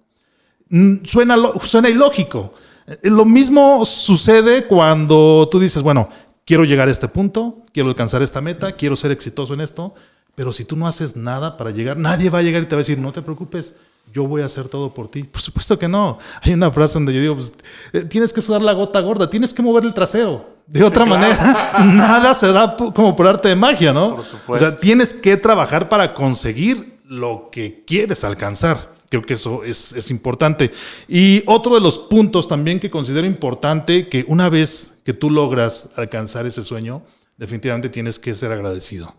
Mm, 0.68 1.04
suena, 1.04 1.36
suena 1.62 1.88
ilógico. 1.88 2.52
Eh, 2.86 2.98
lo 3.04 3.24
mismo 3.24 3.84
sucede 3.86 4.66
cuando 4.66 5.48
tú 5.50 5.58
dices, 5.58 5.82
bueno, 5.82 6.10
quiero 6.44 6.64
llegar 6.64 6.88
a 6.88 6.90
este 6.90 7.08
punto, 7.08 7.62
quiero 7.72 7.88
alcanzar 7.88 8.22
esta 8.22 8.42
meta, 8.42 8.72
quiero 8.72 8.94
ser 8.94 9.10
exitoso 9.10 9.54
en 9.54 9.62
esto, 9.62 9.94
pero 10.34 10.52
si 10.52 10.66
tú 10.66 10.76
no 10.76 10.86
haces 10.86 11.16
nada 11.16 11.56
para 11.56 11.70
llegar, 11.70 11.96
nadie 11.96 12.28
va 12.28 12.40
a 12.40 12.42
llegar 12.42 12.62
y 12.62 12.66
te 12.66 12.74
va 12.74 12.80
a 12.80 12.84
decir, 12.84 12.98
no 12.98 13.12
te 13.12 13.22
preocupes, 13.22 13.76
yo 14.12 14.26
voy 14.26 14.42
a 14.42 14.46
hacer 14.46 14.68
todo 14.68 14.92
por 14.92 15.08
ti. 15.08 15.22
Por 15.22 15.40
supuesto 15.40 15.78
que 15.78 15.88
no. 15.88 16.18
Hay 16.42 16.52
una 16.52 16.70
frase 16.70 16.94
donde 16.94 17.14
yo 17.14 17.20
digo, 17.20 17.34
pues, 17.36 17.54
eh, 17.92 18.04
tienes 18.04 18.32
que 18.32 18.42
sudar 18.42 18.60
la 18.60 18.72
gota 18.72 19.00
gorda, 19.00 19.30
tienes 19.30 19.54
que 19.54 19.62
mover 19.62 19.84
el 19.84 19.94
trasero. 19.94 20.53
De 20.66 20.82
otra 20.82 21.04
manera, 21.06 21.72
nada 21.84 22.34
se 22.34 22.52
da 22.52 22.76
como 22.76 23.14
por 23.14 23.26
arte 23.26 23.48
de 23.48 23.56
magia, 23.56 23.92
¿no? 23.92 24.16
o 24.46 24.58
sea, 24.58 24.76
tienes 24.76 25.14
que 25.14 25.36
trabajar 25.36 25.88
para 25.88 26.14
conseguir 26.14 26.98
lo 27.06 27.48
que 27.50 27.84
quieres 27.86 28.24
alcanzar. 28.24 28.92
Creo 29.08 29.22
que 29.22 29.34
eso 29.34 29.62
es, 29.62 30.10
importante. 30.10 30.72
Y 31.06 31.44
otro 31.46 31.74
de 31.74 31.80
los 31.80 31.98
puntos 31.98 32.48
también 32.48 32.80
que 32.80 32.90
considero 32.90 33.26
importante, 33.26 34.08
que 34.08 34.24
una 34.26 34.48
vez 34.48 35.00
que 35.04 35.12
tú 35.12 35.30
logras 35.30 35.90
alcanzar 35.96 36.46
ese 36.46 36.64
sueño, 36.64 37.02
definitivamente 37.36 37.88
tienes 37.88 38.18
que 38.18 38.34
ser 38.34 38.50
agradecido. 38.52 39.14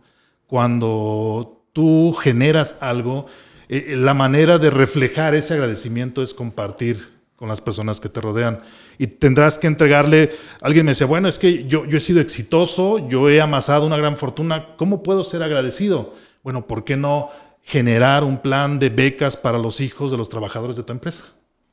cuando 0.48 1.64
tú 1.74 2.14
generas 2.14 2.78
algo, 2.82 3.26
eh, 3.68 3.96
la 3.98 4.14
manera 4.14 4.58
de 4.60 4.70
reflejar 4.70 5.34
ese 5.36 5.56
agradecimiento 5.56 6.22
es 6.22 6.34
compartir 6.34 7.15
con 7.36 7.50
las 7.50 7.62
personas 7.62 8.00
que 8.00 8.10
te 8.10 8.22
rodean. 8.22 8.60
Y 8.98 9.08
tendrás 9.08 9.58
que 9.58 9.68
entregarle, 9.68 10.32
alguien 10.62 10.86
me 10.86 10.92
decía, 10.92 11.08
bueno, 11.08 11.28
es 11.28 11.38
que 11.38 11.66
yo, 11.66 11.86
yo 11.86 11.98
he 11.98 12.02
sido 12.02 12.22
exitoso, 12.22 13.08
yo 13.10 13.30
he 13.30 13.42
amasado 13.42 13.86
una 13.86 13.98
gran 13.98 14.18
fortuna, 14.18 14.76
¿cómo 14.78 15.04
puedo 15.04 15.24
ser 15.24 15.44
agradecido? 15.44 16.14
Bueno, 16.44 16.68
¿por 16.68 16.84
qué 16.84 16.96
no 16.96 17.30
generar 17.62 18.24
un 18.24 18.38
plan 18.38 18.80
de 18.80 18.90
becas 18.90 19.36
para 19.36 19.58
los 19.58 19.82
hijos 19.82 20.12
de 20.12 20.18
los 20.18 20.30
trabajadores 20.30 20.78
de 20.78 20.84
tu 20.84 20.94
empresa? 20.94 21.26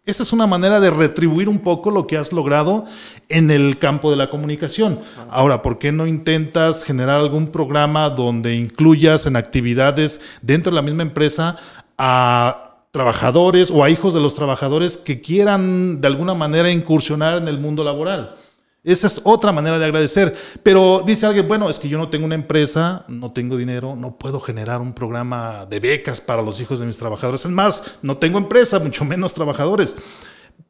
Esa 0.05 0.25
es 0.25 0.33
una 0.33 0.49
manera 0.49 0.81
de 0.81 0.91
retribuir 0.91 1.49
un 1.49 1.61
poco 1.61 1.93
lo 1.93 2.09
que 2.09 2.17
has 2.17 2.33
logrado 2.33 2.85
en 3.29 3.53
el 3.53 3.79
campo 3.79 4.11
de 4.11 4.17
la 4.17 4.31
comunicación. 4.31 4.99
Ahora, 5.31 5.63
¿por 5.63 5.79
qué 5.79 5.93
no 5.93 6.09
intentas 6.09 6.83
generar 6.83 7.21
algún 7.21 7.53
programa 7.53 8.11
donde 8.11 8.57
incluyas 8.57 9.27
en 9.27 9.37
actividades 9.37 10.21
dentro 10.41 10.73
de 10.73 10.77
la 10.77 10.83
misma 10.83 11.03
empresa 11.03 11.57
a 11.97 12.72
trabajadores 12.93 13.71
o 13.71 13.83
a 13.83 13.91
hijos 13.91 14.15
de 14.15 14.21
los 14.21 14.35
trabajadores 14.35 14.97
que 14.97 15.21
quieran 15.21 16.01
de 16.01 16.07
alguna 16.07 16.35
manera 16.35 16.71
incursionar 16.71 17.39
en 17.39 17.49
el 17.49 17.59
mundo 17.59 17.83
laboral. 17.83 18.37
Esa 18.85 19.07
es 19.07 19.21
otra 19.25 19.51
manera 19.51 19.79
de 19.79 19.85
agradecer. 19.85 20.35
Pero 20.63 21.03
dice 21.07 21.25
alguien, 21.27 21.49
bueno, 21.49 21.71
es 21.71 21.79
que 21.79 21.89
yo 21.89 21.99
no 21.99 22.11
tengo 22.11 22.27
una 22.27 22.35
empresa, 22.35 23.05
no 23.09 23.33
tengo 23.33 23.57
dinero, 23.57 23.97
no 23.97 24.19
puedo 24.19 24.41
generar 24.41 24.81
un 24.81 24.93
programa 24.93 25.67
de 25.67 25.81
becas 25.81 26.21
para 26.21 26.43
los 26.43 26.61
hijos 26.61 26.81
de 26.81 26.87
mis 26.87 26.99
trabajadores. 26.99 27.45
Es 27.45 27.51
más, 27.51 27.99
no 28.03 28.19
tengo 28.19 28.39
empresa, 28.39 28.79
mucho 28.81 29.05
menos 29.05 29.33
trabajadores. 29.35 29.97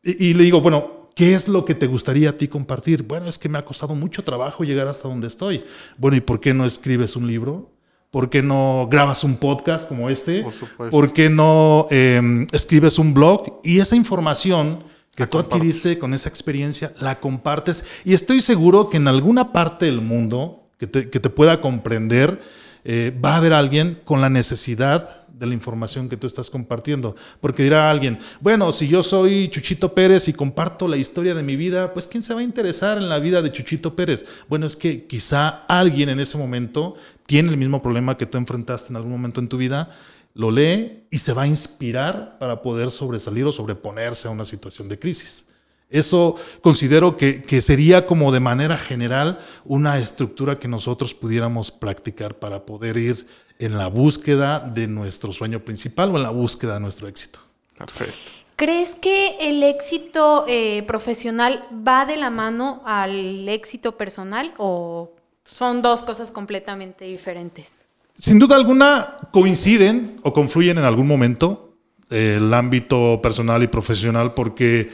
Y, 0.02 0.28
y 0.28 0.34
le 0.34 0.44
digo, 0.44 0.60
bueno, 0.60 1.08
¿qué 1.16 1.34
es 1.34 1.48
lo 1.48 1.64
que 1.64 1.74
te 1.74 1.88
gustaría 1.88 2.30
a 2.30 2.36
ti 2.36 2.46
compartir? 2.46 3.02
Bueno, 3.02 3.28
es 3.28 3.38
que 3.38 3.48
me 3.48 3.58
ha 3.58 3.64
costado 3.64 3.96
mucho 3.96 4.22
trabajo 4.22 4.62
llegar 4.62 4.86
hasta 4.86 5.08
donde 5.08 5.26
estoy. 5.26 5.64
Bueno, 5.96 6.16
¿y 6.16 6.20
por 6.20 6.38
qué 6.38 6.54
no 6.54 6.66
escribes 6.66 7.16
un 7.16 7.26
libro? 7.26 7.72
¿Por 8.12 8.28
qué 8.28 8.42
no 8.42 8.88
grabas 8.90 9.24
un 9.24 9.36
podcast 9.36 9.88
como 9.88 10.10
este? 10.10 10.44
Por, 10.76 10.90
¿Por 10.90 11.12
qué 11.14 11.30
no 11.30 11.86
eh, 11.90 12.46
escribes 12.52 12.98
un 12.98 13.14
blog? 13.14 13.60
Y 13.64 13.80
esa 13.80 13.96
información 13.96 14.84
que 15.14 15.26
tú 15.26 15.38
adquiriste 15.38 15.98
con 15.98 16.12
esa 16.12 16.28
experiencia 16.28 16.92
la 17.00 17.20
compartes. 17.20 17.86
Y 18.04 18.12
estoy 18.12 18.42
seguro 18.42 18.90
que 18.90 18.98
en 18.98 19.08
alguna 19.08 19.50
parte 19.50 19.86
del 19.86 20.02
mundo 20.02 20.68
que 20.78 20.86
te, 20.86 21.08
que 21.08 21.20
te 21.20 21.30
pueda 21.30 21.62
comprender, 21.62 22.38
eh, 22.84 23.18
va 23.24 23.32
a 23.32 23.36
haber 23.36 23.54
alguien 23.54 23.98
con 24.04 24.20
la 24.20 24.28
necesidad 24.28 25.21
de 25.38 25.46
la 25.46 25.54
información 25.54 26.08
que 26.08 26.16
tú 26.16 26.26
estás 26.26 26.50
compartiendo. 26.50 27.16
Porque 27.40 27.62
dirá 27.62 27.90
alguien, 27.90 28.18
bueno, 28.40 28.72
si 28.72 28.88
yo 28.88 29.02
soy 29.02 29.48
Chuchito 29.48 29.94
Pérez 29.94 30.28
y 30.28 30.32
comparto 30.32 30.88
la 30.88 30.96
historia 30.96 31.34
de 31.34 31.42
mi 31.42 31.56
vida, 31.56 31.92
pues 31.92 32.06
¿quién 32.06 32.22
se 32.22 32.34
va 32.34 32.40
a 32.40 32.44
interesar 32.44 32.98
en 32.98 33.08
la 33.08 33.18
vida 33.18 33.42
de 33.42 33.52
Chuchito 33.52 33.96
Pérez? 33.96 34.24
Bueno, 34.48 34.66
es 34.66 34.76
que 34.76 35.06
quizá 35.06 35.48
alguien 35.68 36.08
en 36.08 36.20
ese 36.20 36.38
momento 36.38 36.96
tiene 37.26 37.50
el 37.50 37.56
mismo 37.56 37.82
problema 37.82 38.16
que 38.16 38.26
tú 38.26 38.38
enfrentaste 38.38 38.90
en 38.90 38.96
algún 38.96 39.12
momento 39.12 39.40
en 39.40 39.48
tu 39.48 39.56
vida, 39.56 39.90
lo 40.34 40.50
lee 40.50 41.04
y 41.10 41.18
se 41.18 41.32
va 41.32 41.42
a 41.42 41.46
inspirar 41.46 42.36
para 42.38 42.62
poder 42.62 42.90
sobresalir 42.90 43.44
o 43.44 43.52
sobreponerse 43.52 44.28
a 44.28 44.30
una 44.30 44.44
situación 44.44 44.88
de 44.88 44.98
crisis. 44.98 45.46
Eso 45.92 46.36
considero 46.62 47.16
que, 47.16 47.42
que, 47.42 47.60
sería 47.60 48.06
como 48.06 48.32
de 48.32 48.40
manera 48.40 48.78
general 48.78 49.38
una 49.64 49.98
estructura 49.98 50.56
que 50.56 50.66
nosotros 50.66 51.14
pudiéramos 51.14 51.70
practicar 51.70 52.38
para 52.38 52.64
poder 52.64 52.96
ir 52.96 53.26
en 53.58 53.78
la 53.78 53.86
búsqueda 53.86 54.58
de 54.58 54.88
nuestro 54.88 55.32
sueño 55.32 55.60
principal 55.60 56.10
o 56.10 56.16
en 56.16 56.22
la 56.22 56.30
búsqueda 56.30 56.74
de 56.74 56.80
nuestro 56.80 57.08
éxito. 57.08 57.38
Perfecto. 57.76 58.32
¿Crees 58.56 58.94
que 58.94 59.36
el 59.40 59.62
éxito 59.62 60.44
eh, 60.48 60.82
profesional 60.86 61.64
va 61.86 62.06
de 62.06 62.16
la 62.16 62.30
mano 62.30 62.82
al 62.84 63.48
éxito 63.48 63.96
personal 63.96 64.54
o 64.56 65.12
son 65.44 65.82
dos 65.82 66.02
cosas 66.02 66.30
completamente 66.30 67.04
diferentes? 67.04 67.82
Sin 68.14 68.38
duda 68.38 68.56
alguna 68.56 69.16
coinciden 69.32 70.20
o 70.22 70.32
confluyen 70.32 70.78
en 70.78 70.84
algún 70.84 71.06
momento 71.06 71.74
eh, 72.10 72.36
el 72.38 72.52
ámbito 72.54 73.20
personal 73.22 73.62
y 73.62 73.68
profesional 73.68 74.34
porque 74.34 74.90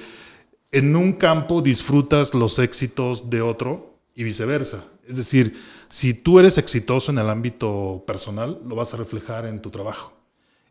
en 0.73 0.97
un 0.97 1.13
campo 1.15 1.63
disfrutas 1.63 2.35
los 2.35 2.59
éxitos 2.59 3.31
de 3.31 3.43
otro 3.43 3.95
y 4.15 4.25
viceversa. 4.25 4.87
Es 5.07 5.17
decir, 5.17 5.59
si 5.89 6.13
tú 6.13 6.39
eres 6.39 6.59
exitoso 6.59 7.11
en 7.11 7.19
el 7.19 7.31
ámbito 7.31 8.05
personal, 8.07 8.61
lo 8.67 8.77
vas 8.77 8.93
a 8.93 8.99
reflejar 8.99 9.47
en 9.47 9.61
tu 9.61 9.71
trabajo. 9.71 10.15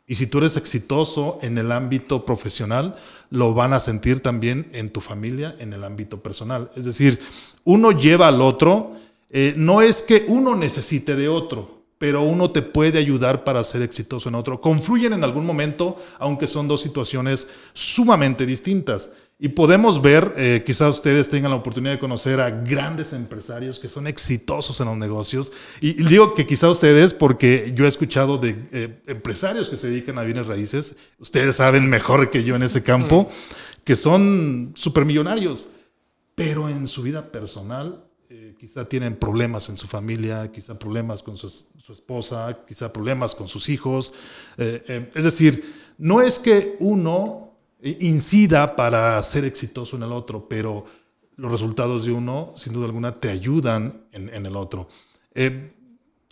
Y 0.05 0.15
si 0.15 0.27
tú 0.27 0.37
eres 0.37 0.55
exitoso 0.55 1.39
en 1.41 1.57
el 1.57 1.71
ámbito 1.71 2.23
profesional, 2.23 2.95
lo 3.29 3.53
van 3.53 3.73
a 3.73 3.79
sentir 3.79 4.21
también 4.21 4.69
en 4.71 4.89
tu 4.89 5.01
familia, 5.01 5.55
en 5.59 5.73
el 5.73 5.83
ámbito 5.83 6.21
personal. 6.21 6.71
Es 6.75 6.85
decir, 6.85 7.19
uno 7.65 7.91
lleva 7.91 8.29
al 8.29 8.41
otro, 8.41 8.93
eh, 9.29 9.53
no 9.57 9.81
es 9.81 10.01
que 10.01 10.25
uno 10.29 10.55
necesite 10.55 11.15
de 11.15 11.27
otro, 11.27 11.76
pero 11.97 12.21
uno 12.21 12.51
te 12.51 12.61
puede 12.61 12.99
ayudar 12.99 13.43
para 13.43 13.63
ser 13.63 13.81
exitoso 13.81 14.29
en 14.29 14.35
otro. 14.35 14.61
Confluyen 14.61 15.13
en 15.13 15.23
algún 15.23 15.45
momento, 15.45 15.97
aunque 16.19 16.47
son 16.47 16.67
dos 16.67 16.81
situaciones 16.81 17.49
sumamente 17.73 18.45
distintas. 18.45 19.11
Y 19.39 19.49
podemos 19.49 20.01
ver, 20.01 20.33
eh, 20.35 20.63
quizás 20.65 20.95
ustedes 20.95 21.29
tengan 21.29 21.51
la 21.51 21.57
oportunidad 21.57 21.93
de 21.93 21.99
conocer 21.99 22.39
a 22.39 22.49
grandes 22.49 23.13
empresarios 23.13 23.77
que 23.77 23.87
son 23.87 24.07
exitosos 24.07 24.79
en 24.81 24.87
los 24.87 24.97
negocios. 24.97 25.51
Y, 25.79 25.93
digo 26.03 26.33
que 26.33 26.47
quizás 26.47 26.71
ustedes, 26.71 27.13
porque 27.13 27.71
yo 27.75 27.85
he 27.85 27.87
escuchado 27.87 28.39
de 28.39 28.67
eh, 28.71 29.01
empresarios 29.05 29.69
que 29.69 29.77
se 29.77 29.89
dedican 29.89 30.17
a 30.17 30.23
bienes 30.23 30.47
raíces, 30.47 30.97
ustedes 31.19 31.55
saben 31.55 31.87
mejor 31.87 32.31
que 32.31 32.43
yo 32.43 32.55
en 32.55 32.63
ese 32.63 32.81
campo, 32.81 33.29
que 33.83 33.95
son 33.95 34.71
supermillonarios, 34.75 35.67
pero 36.33 36.67
en 36.67 36.87
su 36.87 37.03
vida 37.03 37.31
personal 37.31 38.06
eh, 38.29 38.55
quizá 38.59 38.83
tienen 38.83 39.15
problemas 39.15 39.69
en 39.69 39.77
su 39.77 39.87
familia, 39.87 40.51
quizá 40.51 40.77
problemas 40.77 41.23
con 41.23 41.37
su, 41.37 41.47
esposa, 41.93 42.59
quizá 42.67 42.91
problemas 42.91 43.33
con 43.33 43.47
sus 43.47 43.69
hijos. 43.69 44.13
Eh, 44.57 44.83
eh, 44.85 45.09
es 45.15 45.23
decir, 45.23 45.93
no 45.97 46.21
es 46.21 46.37
que 46.37 46.75
uno 46.81 47.53
incida 47.81 48.75
para 48.75 49.23
ser 49.23 49.45
exitoso 49.45 49.95
en 49.95 50.03
el 50.03 50.11
otro, 50.11 50.45
pero 50.49 50.83
los 51.37 51.49
resultados 51.49 52.03
de 52.03 52.11
uno, 52.11 52.53
sin 52.57 52.73
duda 52.73 52.87
alguna, 52.87 53.17
te 53.17 53.29
ayudan 53.29 54.01
en, 54.11 54.27
en 54.33 54.45
el 54.45 54.57
otro. 54.57 54.89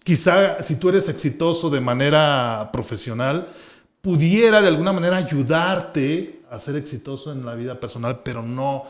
Quizá 0.04 0.62
si 0.62 0.75
tú 0.75 0.90
eres 0.90 1.08
exitoso 1.08 1.70
de 1.70 1.80
manera 1.80 2.72
profesional, 2.74 3.54
pudiera 4.02 4.62
de 4.62 4.68
alguna 4.68 4.92
manera 4.92 5.16
ayudarte 5.16 6.42
a 6.50 6.58
ser 6.58 6.75
exitoso 6.75 7.32
en 7.32 7.46
la 7.46 7.56
vida 7.56 7.80
personal, 7.80 8.22
pero 8.22 8.42
no, 8.42 8.84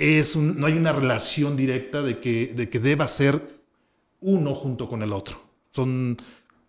es 0.00 0.34
un, 0.34 0.58
no 0.58 0.66
hay 0.66 0.74
una 0.74 0.92
relación 0.92 1.56
directa 1.56 2.02
de 2.02 2.20
que, 2.20 2.52
de 2.54 2.68
que 2.68 2.80
deba 2.80 3.06
ser 3.06 3.60
uno 4.20 4.54
junto 4.54 4.88
con 4.88 5.02
el 5.02 5.12
otro. 5.12 5.42
Son 5.72 6.16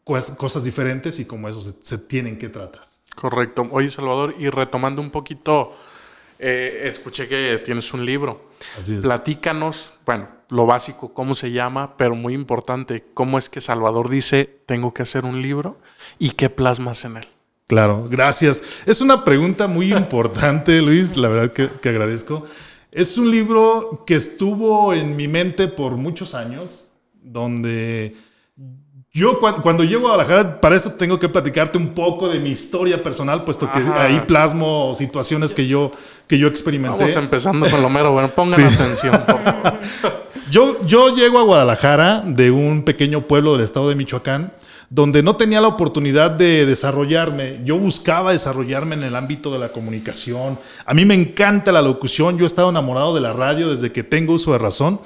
cosas 0.04 0.64
diferentes 0.64 1.20
y 1.20 1.26
como 1.26 1.48
eso 1.48 1.62
se, 1.62 1.74
se 1.82 1.98
tienen 1.98 2.38
que 2.38 2.50
tratar. 2.50 2.88
Correcto. 3.16 3.68
Oye, 3.72 3.90
Salvador, 3.90 4.36
y 4.38 4.50
retomando 4.50 5.02
un 5.02 5.12
poquito, 5.12 5.74
eh, 6.40 6.84
escuché 6.86 7.28
que 7.28 7.62
tienes 7.64 7.94
un 7.94 8.06
libro. 8.06 8.50
Así 8.78 8.96
es. 8.96 9.02
Platícanos, 9.02 9.94
bueno, 10.06 10.28
lo 10.50 10.66
básico, 10.66 11.14
cómo 11.14 11.34
se 11.34 11.52
llama, 11.52 11.96
pero 11.98 12.16
muy 12.16 12.34
importante, 12.34 13.06
cómo 13.14 13.38
es 13.38 13.50
que 13.50 13.62
Salvador 13.62 14.10
dice, 14.10 14.62
tengo 14.66 14.94
que 14.94 15.04
hacer 15.04 15.24
un 15.24 15.42
libro 15.42 15.78
y 16.20 16.32
qué 16.32 16.50
plasmas 16.50 17.06
en 17.06 17.18
él. 17.18 17.28
Claro, 17.68 18.08
gracias. 18.10 18.62
Es 18.86 19.00
una 19.00 19.24
pregunta 19.24 19.68
muy 19.68 19.94
importante, 19.94 20.82
Luis, 20.82 21.16
la 21.16 21.30
verdad 21.30 21.54
que, 21.54 21.70
que 21.82 21.90
agradezco. 21.90 22.46
Es 22.92 23.18
un 23.18 23.32
libro 23.32 24.04
que 24.06 24.16
estuvo 24.16 24.94
en 24.94 25.16
mi 25.16 25.30
mente 25.30 25.70
por 25.70 25.96
muchos 25.96 26.36
años, 26.36 26.90
donde 27.24 28.16
yo 29.14 29.40
cuando, 29.40 29.62
cuando, 29.62 29.84
llego 29.86 30.08
a 30.08 30.16
Guadalajara, 30.16 30.60
para 30.60 30.76
eso 30.76 30.92
tengo 30.92 31.18
que 31.18 31.30
platicarte 31.30 31.78
un 31.78 31.94
poco 31.94 32.28
de 32.28 32.40
mi 32.40 32.50
historia 32.50 33.02
personal, 33.02 33.46
puesto 33.46 33.72
que 33.72 33.80
Ajá. 33.80 34.04
ahí 34.04 34.22
plasmo 34.28 34.94
situaciones 34.94 35.54
que 35.54 35.68
yo, 35.68 35.92
que 36.28 36.38
yo 36.38 36.48
experimenté. 36.48 37.06
Vamos 37.06 37.16
empezando 37.16 37.70
con 37.70 37.82
lo 37.82 37.90
mero, 37.90 38.12
bueno, 38.12 38.28
pongan 38.30 38.58
sí. 38.58 38.76
atención. 38.76 39.22
Por 39.26 39.40
favor. 39.40 39.80
yo, 40.52 40.86
yo 40.86 41.16
llego 41.16 41.40
a 41.40 41.44
Guadalajara 41.44 42.24
de 42.26 42.52
un 42.52 42.84
pequeño 42.84 43.28
pueblo 43.28 43.54
del 43.54 43.62
estado 43.62 43.88
de 43.88 43.96
Michoacán, 43.96 44.52
donde 44.92 45.24
no 45.24 45.38
tenía 45.38 45.62
la 45.62 45.70
oportunidad 45.70 46.32
de 46.32 46.66
desarrollarme. 46.66 47.62
Yo 47.64 47.80
buscaba 47.80 48.34
desarrollarme 48.34 48.96
en 48.96 49.04
el 49.04 49.16
ámbito 49.16 49.50
de 49.50 49.58
la 49.58 49.70
comunicación. 49.70 50.60
A 50.86 50.94
mí 50.94 51.06
me 51.06 51.14
encanta 51.14 51.72
la 51.72 51.82
locución, 51.82 52.38
yo 52.38 52.44
he 52.44 52.48
estado 52.48 52.70
enamorado 52.70 53.16
de 53.16 53.22
la 53.22 53.32
radio 53.32 53.72
desde 53.72 53.94
que 53.94 54.04
tengo 54.04 54.34
uso 54.34 54.52
de 54.52 54.58
razón. 54.58 55.00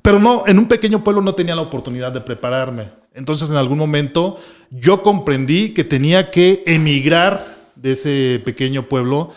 Pero 0.00 0.18
no, 0.18 0.44
en 0.46 0.58
un 0.58 0.66
pequeño 0.66 1.04
pueblo 1.04 1.20
no 1.20 1.34
tenía 1.34 1.54
la 1.54 1.60
oportunidad 1.60 2.10
de 2.10 2.22
prepararme. 2.22 2.88
Entonces 3.12 3.50
en 3.50 3.56
algún 3.56 3.76
momento 3.76 4.38
yo 4.70 5.02
comprendí 5.02 5.74
que 5.74 5.84
tenía 5.84 6.30
que 6.30 6.62
emigrar 6.66 7.44
de 7.76 7.92
ese 7.92 8.40
pequeño 8.42 8.88
pueblo 8.88 9.30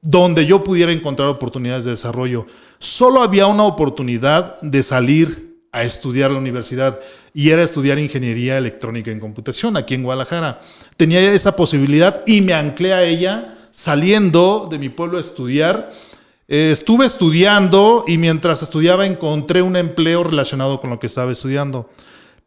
donde 0.00 0.46
yo 0.46 0.64
pudiera 0.64 0.92
encontrar 0.92 1.28
oportunidades 1.28 1.84
de 1.84 1.90
desarrollo. 1.90 2.46
Solo 2.78 3.20
había 3.20 3.46
una 3.48 3.64
oportunidad 3.64 4.58
de 4.62 4.82
salir 4.82 5.49
a 5.72 5.84
estudiar 5.84 6.30
la 6.30 6.38
universidad 6.38 6.98
y 7.32 7.50
era 7.50 7.62
estudiar 7.62 7.98
ingeniería 7.98 8.58
electrónica 8.58 9.10
en 9.10 9.20
computación 9.20 9.76
aquí 9.76 9.94
en 9.94 10.02
Guadalajara. 10.02 10.60
Tenía 10.96 11.20
esa 11.32 11.54
posibilidad 11.54 12.22
y 12.26 12.40
me 12.40 12.54
anclé 12.54 12.92
a 12.92 13.04
ella 13.04 13.56
saliendo 13.70 14.66
de 14.68 14.78
mi 14.78 14.88
pueblo 14.88 15.18
a 15.18 15.20
estudiar. 15.20 15.90
Eh, 16.48 16.70
estuve 16.72 17.06
estudiando 17.06 18.04
y 18.08 18.18
mientras 18.18 18.62
estudiaba 18.62 19.06
encontré 19.06 19.62
un 19.62 19.76
empleo 19.76 20.24
relacionado 20.24 20.80
con 20.80 20.90
lo 20.90 20.98
que 20.98 21.06
estaba 21.06 21.30
estudiando. 21.32 21.88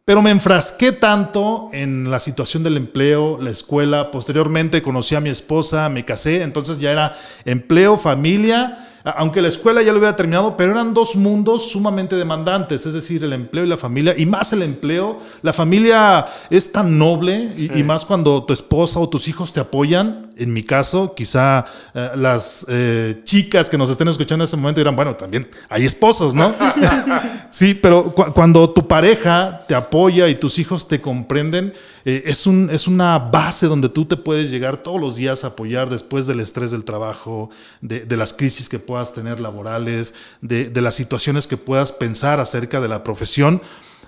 pero 0.06 0.20
me 0.20 0.30
enfrasqué 0.30 0.92
tanto 0.92 1.70
en 1.72 2.10
la 2.10 2.18
situación 2.18 2.62
del 2.62 2.76
empleo, 2.76 3.38
la 3.40 3.48
escuela, 3.48 4.10
posteriormente 4.10 4.82
conocí 4.82 5.14
a 5.14 5.20
mi 5.22 5.30
esposa, 5.30 5.88
me 5.88 6.04
casé, 6.04 6.42
entonces 6.42 6.78
ya 6.78 6.92
era 6.92 7.16
empleo, 7.46 7.96
familia 7.96 8.93
aunque 9.04 9.42
la 9.42 9.48
escuela 9.48 9.82
ya 9.82 9.92
lo 9.92 9.98
hubiera 9.98 10.16
terminado, 10.16 10.56
pero 10.56 10.72
eran 10.72 10.94
dos 10.94 11.14
mundos 11.14 11.70
sumamente 11.70 12.16
demandantes, 12.16 12.86
es 12.86 12.94
decir, 12.94 13.22
el 13.22 13.34
empleo 13.34 13.64
y 13.64 13.68
la 13.68 13.76
familia, 13.76 14.14
y 14.16 14.24
más 14.24 14.54
el 14.54 14.62
empleo. 14.62 15.20
La 15.42 15.52
familia 15.52 16.24
es 16.48 16.72
tan 16.72 16.98
noble, 16.98 17.50
y, 17.56 17.82
más 17.82 18.06
cuando 18.06 18.44
tu 18.44 18.54
esposa 18.54 18.98
o 19.00 19.08
tus 19.08 19.28
hijos 19.28 19.52
te 19.52 19.60
apoyan. 19.60 20.30
En 20.36 20.52
mi 20.52 20.62
caso, 20.62 21.14
quizá 21.14 21.66
eh, 21.94 22.10
las 22.16 22.64
eh, 22.68 23.20
chicas 23.24 23.68
que 23.68 23.78
nos 23.78 23.90
estén 23.90 24.08
escuchando 24.08 24.42
en 24.42 24.48
ese 24.48 24.56
momento 24.56 24.80
dirán, 24.80 24.96
bueno, 24.96 25.14
también 25.14 25.46
hay 25.68 25.84
esposos, 25.84 26.34
¿no? 26.34 26.54
sí, 27.50 27.74
pero 27.74 28.10
cuando 28.10 28.70
tu 28.70 28.88
pareja 28.88 29.64
te 29.68 29.74
apoya 29.74 30.28
y 30.28 30.34
tus 30.36 30.58
hijos 30.58 30.88
te 30.88 31.00
comprenden, 31.00 31.74
eh, 32.06 32.24
es, 32.26 32.46
un, 32.46 32.68
es 32.70 32.88
una 32.88 33.18
base 33.18 33.66
donde 33.66 33.88
tú 33.90 34.06
te 34.06 34.16
puedes 34.16 34.50
llegar 34.50 34.78
todos 34.78 35.00
los 35.00 35.16
días 35.16 35.44
a 35.44 35.48
apoyar 35.48 35.88
después 35.88 36.26
del 36.26 36.40
estrés 36.40 36.70
del 36.70 36.84
trabajo, 36.84 37.50
de, 37.80 38.00
de 38.00 38.16
las 38.16 38.32
crisis 38.32 38.68
que 38.68 38.78
puedes 38.78 38.93
puedas 38.94 39.12
tener 39.12 39.40
laborales, 39.40 40.14
de, 40.40 40.70
las 40.80 40.94
situaciones 40.94 41.48
que 41.48 41.56
puedas 41.56 41.90
pensar 41.90 42.38
acerca 42.38 42.80
de 42.80 42.86
la 42.86 43.02
profesión. 43.02 43.60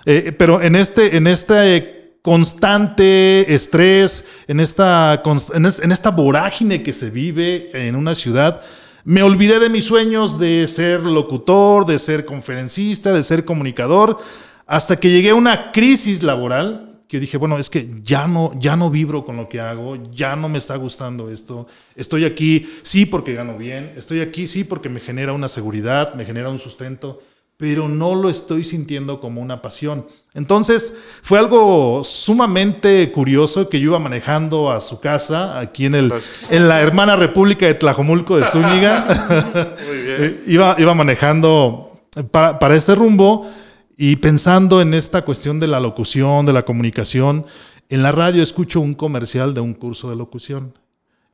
Eh, 0.05 0.31
pero 0.31 0.61
en 0.61 0.75
este, 0.75 1.17
en 1.17 1.27
este 1.27 2.15
constante 2.21 3.53
estrés, 3.53 4.25
en 4.47 4.61
esta, 4.61 5.21
en 5.53 5.91
esta 5.91 6.11
vorágine 6.11 6.83
que 6.83 6.93
se 6.93 7.09
vive 7.09 7.69
en 7.73 7.97
una 7.97 8.15
ciudad, 8.15 8.61
me 9.03 9.23
olvidé 9.23 9.59
de 9.59 9.67
mis 9.67 9.83
sueños 9.83 10.39
de 10.39 10.65
ser 10.67 11.01
locutor, 11.01 11.85
de 11.85 11.99
ser 11.99 12.23
conferencista, 12.23 13.11
de 13.11 13.23
ser 13.23 13.43
comunicador, 13.43 14.19
hasta 14.65 14.95
que 14.95 15.09
llegué 15.09 15.31
a 15.31 15.35
una 15.35 15.73
crisis 15.73 16.23
laboral 16.23 16.86
que 17.07 17.19
dije, 17.19 17.37
bueno, 17.37 17.57
es 17.57 17.69
que 17.69 17.89
ya 18.03 18.27
no, 18.27 18.51
ya 18.59 18.75
no 18.75 18.89
vibro 18.89 19.23
con 19.23 19.37
lo 19.37 19.47
que 19.47 19.61
hago, 19.61 19.97
ya 20.11 20.35
no 20.35 20.49
me 20.49 20.57
está 20.57 20.75
gustando 20.75 21.29
esto. 21.29 21.67
Estoy 21.95 22.25
aquí, 22.25 22.69
sí, 22.81 23.05
porque 23.05 23.33
gano 23.33 23.57
bien, 23.57 23.93
estoy 23.95 24.19
aquí, 24.19 24.45
sí, 24.45 24.63
porque 24.63 24.89
me 24.89 24.99
genera 24.99 25.31
una 25.31 25.47
seguridad, 25.47 26.13
me 26.15 26.25
genera 26.25 26.49
un 26.49 26.59
sustento, 26.59 27.21
pero 27.55 27.87
no 27.87 28.13
lo 28.13 28.29
estoy 28.29 28.65
sintiendo 28.65 29.19
como 29.19 29.41
una 29.41 29.61
pasión. 29.61 30.05
Entonces, 30.33 30.93
fue 31.21 31.39
algo 31.39 32.03
sumamente 32.03 33.09
curioso 33.11 33.69
que 33.69 33.79
yo 33.79 33.91
iba 33.91 33.99
manejando 33.99 34.69
a 34.69 34.81
su 34.81 34.99
casa, 34.99 35.59
aquí 35.59 35.85
en, 35.85 35.95
el, 35.95 36.13
en 36.49 36.67
la 36.67 36.81
hermana 36.81 37.15
República 37.15 37.65
de 37.65 37.73
Tlajomulco 37.73 38.37
de 38.37 38.43
Zúñiga. 38.43 39.07
Muy 39.87 40.01
bien. 40.01 40.43
iba, 40.47 40.75
iba 40.77 40.93
manejando 40.93 41.93
para, 42.31 42.59
para 42.59 42.75
este 42.75 42.95
rumbo 42.95 43.49
y 43.97 44.17
pensando 44.17 44.79
en 44.79 44.93
esta 44.93 45.23
cuestión 45.23 45.59
de 45.59 45.67
la 45.67 45.79
locución, 45.79 46.45
de 46.45 46.53
la 46.53 46.63
comunicación, 46.63 47.45
en 47.89 48.03
la 48.03 48.11
radio 48.11 48.43
escucho 48.43 48.79
un 48.79 48.93
comercial 48.93 49.55
de 49.55 49.61
un 49.61 49.73
curso 49.73 50.09
de 50.09 50.15
locución. 50.15 50.77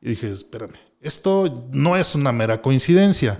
Y 0.00 0.10
dije, 0.10 0.30
espérame, 0.30 0.76
esto 1.02 1.52
no 1.72 1.98
es 1.98 2.14
una 2.14 2.32
mera 2.32 2.62
coincidencia. 2.62 3.38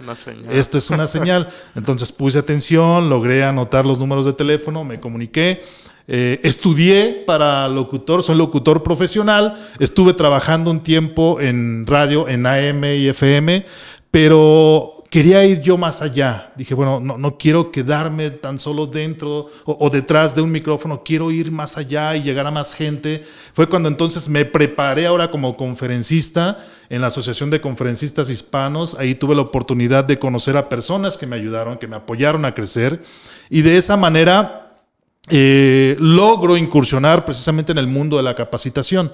Esto 0.51 0.77
es 0.77 0.91
una 0.91 1.07
señal. 1.07 1.49
Entonces 1.75 2.13
puse 2.13 2.39
atención, 2.39 3.09
logré 3.09 3.43
anotar 3.45 3.87
los 3.87 3.99
números 3.99 4.27
de 4.27 4.35
teléfono, 4.35 4.85
me 4.85 5.01
comuniqué. 5.01 5.63
Eh, 6.07 6.41
estudié 6.43 7.23
para 7.27 7.67
locutor, 7.69 8.23
soy 8.23 8.37
locutor 8.37 8.83
profesional, 8.83 9.55
estuve 9.79 10.13
trabajando 10.13 10.71
un 10.71 10.83
tiempo 10.83 11.41
en 11.41 11.87
radio, 11.87 12.29
en 12.29 12.45
AM 12.45 12.85
y 12.85 13.09
FM, 13.09 13.65
pero 14.11 14.94
quería 15.15 15.45
ir 15.45 15.61
yo 15.61 15.77
más 15.77 16.03
allá. 16.03 16.53
Dije, 16.57 16.75
bueno, 16.75 16.99
no, 16.99 17.17
no 17.17 17.39
quiero 17.39 17.71
quedarme 17.71 18.31
tan 18.31 18.59
solo 18.59 18.89
dentro 18.89 19.49
o, 19.65 19.89
detrás 19.89 20.35
de 20.35 20.43
un 20.43 20.51
micrófono, 20.51 21.05
quiero 21.05 21.31
ir 21.31 21.53
más 21.53 21.79
allá 21.79 22.17
y 22.17 22.23
llegar 22.25 22.49
a 22.49 22.51
más 22.51 22.75
gente. 22.75 23.25
Fue 23.53 23.69
cuando 23.69 23.89
entonces 23.89 24.29
me 24.29 24.45
preparé 24.45 25.07
ahora 25.07 25.31
como 25.31 25.57
conferencista 25.57 26.59
en 26.89 27.01
la 27.01 27.07
Asociación 27.07 27.49
de 27.49 27.61
Conferencistas 27.61 28.29
Hispanos. 28.29 28.97
Ahí 28.99 29.15
tuve 29.15 29.37
la 29.37 29.43
oportunidad 29.43 30.03
de 30.03 30.19
conocer 30.19 30.57
a 30.57 30.69
personas 30.69 31.17
que 31.17 31.29
me 31.29 31.37
ayudaron, 31.37 31.79
que 31.79 31.87
me 31.87 31.95
apoyaron 31.95 32.45
a 32.45 32.53
crecer. 32.53 33.01
Y 33.51 33.63
de 33.63 33.77
esa 33.77 33.97
manera 33.97 34.83
eh, 35.31 35.95
logro 36.01 36.57
incursionar 36.57 37.25
precisamente 37.25 37.71
en 37.71 37.79
el 37.79 37.87
mundo 37.87 38.17
de 38.17 38.25
la 38.25 38.35
capacitación. 38.35 39.13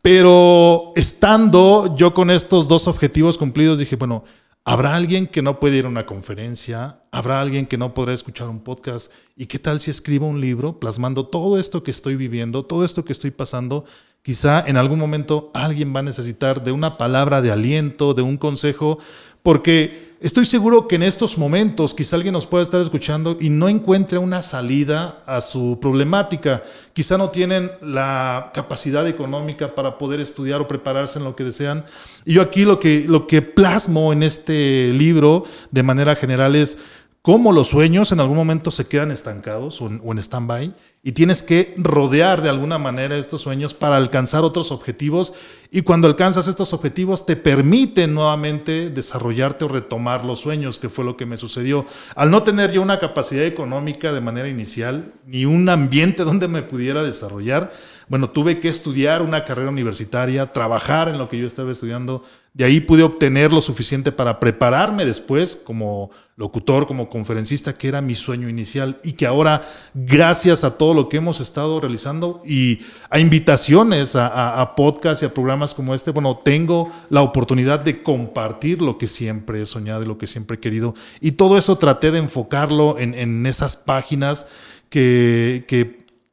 Pero 0.00 0.92
estando 0.94 1.96
yo 1.96 2.14
con 2.14 2.30
estos 2.30 2.68
dos 2.68 2.86
objetivos 2.86 3.36
cumplidos, 3.36 3.80
dije, 3.80 3.96
bueno, 3.96 4.22
Habrá 4.66 4.96
alguien 4.96 5.26
que 5.26 5.42
no 5.42 5.60
puede 5.60 5.76
ir 5.76 5.84
a 5.84 5.90
una 5.90 6.06
conferencia, 6.06 7.02
habrá 7.10 7.42
alguien 7.42 7.66
que 7.66 7.76
no 7.76 7.92
podrá 7.92 8.14
escuchar 8.14 8.48
un 8.48 8.64
podcast. 8.64 9.12
¿Y 9.36 9.44
qué 9.44 9.58
tal 9.58 9.78
si 9.78 9.90
escribo 9.90 10.26
un 10.26 10.40
libro 10.40 10.80
plasmando 10.80 11.26
todo 11.26 11.58
esto 11.58 11.82
que 11.82 11.90
estoy 11.90 12.16
viviendo, 12.16 12.64
todo 12.64 12.82
esto 12.82 13.04
que 13.04 13.12
estoy 13.12 13.30
pasando? 13.30 13.84
Quizá 14.22 14.64
en 14.66 14.78
algún 14.78 14.98
momento 14.98 15.50
alguien 15.52 15.94
va 15.94 16.00
a 16.00 16.04
necesitar 16.04 16.64
de 16.64 16.72
una 16.72 16.96
palabra 16.96 17.42
de 17.42 17.52
aliento, 17.52 18.14
de 18.14 18.22
un 18.22 18.38
consejo, 18.38 18.98
porque 19.42 20.13
Estoy 20.24 20.46
seguro 20.46 20.88
que 20.88 20.94
en 20.94 21.02
estos 21.02 21.36
momentos 21.36 21.92
quizá 21.92 22.16
alguien 22.16 22.32
nos 22.32 22.46
pueda 22.46 22.62
estar 22.62 22.80
escuchando 22.80 23.36
y 23.38 23.50
no 23.50 23.68
encuentre 23.68 24.16
una 24.16 24.40
salida 24.40 25.22
a 25.26 25.42
su 25.42 25.76
problemática. 25.82 26.62
Quizá 26.94 27.18
no 27.18 27.28
tienen 27.28 27.70
la 27.82 28.50
capacidad 28.54 29.06
económica 29.06 29.74
para 29.74 29.98
poder 29.98 30.20
estudiar 30.20 30.62
o 30.62 30.66
prepararse 30.66 31.18
en 31.18 31.26
lo 31.26 31.36
que 31.36 31.44
desean. 31.44 31.84
Y 32.24 32.32
yo 32.32 32.40
aquí 32.40 32.64
lo 32.64 32.78
que, 32.78 33.04
lo 33.06 33.26
que 33.26 33.42
plasmo 33.42 34.14
en 34.14 34.22
este 34.22 34.92
libro 34.94 35.44
de 35.70 35.82
manera 35.82 36.16
general 36.16 36.56
es 36.56 36.78
cómo 37.20 37.52
los 37.52 37.68
sueños 37.68 38.10
en 38.10 38.20
algún 38.20 38.38
momento 38.38 38.70
se 38.70 38.86
quedan 38.86 39.10
estancados 39.10 39.82
o 39.82 39.88
en, 39.88 40.18
stand-by 40.18 40.74
y 41.06 41.12
tienes 41.12 41.42
que 41.42 41.74
rodear 41.76 42.40
de 42.40 42.48
alguna 42.48 42.78
manera 42.78 43.18
estos 43.18 43.42
sueños 43.42 43.74
para 43.74 43.98
alcanzar 43.98 44.42
otros 44.42 44.72
objetivos 44.72 45.34
y 45.70 45.82
cuando 45.82 46.06
alcanzas 46.06 46.48
estos 46.48 46.72
objetivos 46.72 47.26
te 47.26 47.36
permite 47.36 48.06
nuevamente 48.06 48.90
desarrollarte 48.90 49.64
o 49.64 49.68
retomar 49.68 50.24
los 50.24 50.40
sueños, 50.40 50.78
que 50.78 50.88
fue 50.88 51.04
lo 51.04 51.16
que 51.16 51.26
me 51.26 51.36
sucedió. 51.36 51.84
Al 52.14 52.30
no 52.30 52.42
tener 52.42 52.70
yo 52.70 52.80
una 52.80 53.00
capacidad 53.00 53.44
económica 53.44 54.12
de 54.12 54.20
manera 54.20 54.48
inicial 54.48 55.12
ni 55.26 55.44
un 55.44 55.68
ambiente 55.68 56.24
donde 56.24 56.48
me 56.48 56.62
pudiera 56.62 57.02
desarrollar, 57.02 57.72
bueno, 58.08 58.30
tuve 58.30 58.60
que 58.60 58.68
estudiar 58.68 59.22
una 59.22 59.44
carrera 59.44 59.70
universitaria, 59.70 60.52
trabajar 60.52 61.08
en 61.08 61.18
lo 61.18 61.28
que 61.28 61.38
yo 61.38 61.46
estaba 61.46 61.72
estudiando. 61.72 62.22
De 62.52 62.64
ahí 62.64 62.80
pude 62.80 63.02
obtener 63.02 63.52
lo 63.52 63.60
suficiente 63.60 64.12
para 64.12 64.38
prepararme 64.38 65.04
después 65.04 65.56
como 65.56 66.10
locutor, 66.36 66.86
como 66.86 67.08
conferencista, 67.08 67.76
que 67.76 67.88
era 67.88 68.00
mi 68.00 68.14
sueño 68.14 68.48
inicial 68.48 69.00
y 69.02 69.14
que 69.14 69.26
ahora, 69.26 69.62
gracias 69.94 70.64
a 70.64 70.76
lo 70.94 71.08
que 71.08 71.18
hemos 71.18 71.40
estado 71.40 71.80
realizando 71.80 72.42
y 72.46 72.80
a 73.10 73.18
invitaciones 73.18 74.16
a, 74.16 74.60
a, 74.60 74.74
podcasts 74.74 75.22
y 75.22 75.26
a 75.26 75.34
programas 75.34 75.74
como 75.74 75.94
este, 75.94 76.10
bueno, 76.10 76.38
tengo 76.42 76.90
la 77.10 77.22
oportunidad 77.22 77.80
de 77.80 78.02
compartir 78.02 78.80
lo 78.80 78.96
que 78.96 79.06
siempre 79.06 79.60
he 79.60 79.66
soñado 79.66 80.02
y 80.02 80.06
lo 80.06 80.18
que 80.18 80.26
siempre 80.26 80.56
he 80.56 80.60
querido. 80.60 80.94
Y 81.20 81.32
todo 81.32 81.58
eso 81.58 81.76
traté 81.76 82.10
de 82.10 82.18
enfocarlo 82.18 82.98
en, 82.98 83.14
en 83.14 83.44
esas 83.46 83.76
páginas 83.76 84.46
que, 84.88 85.64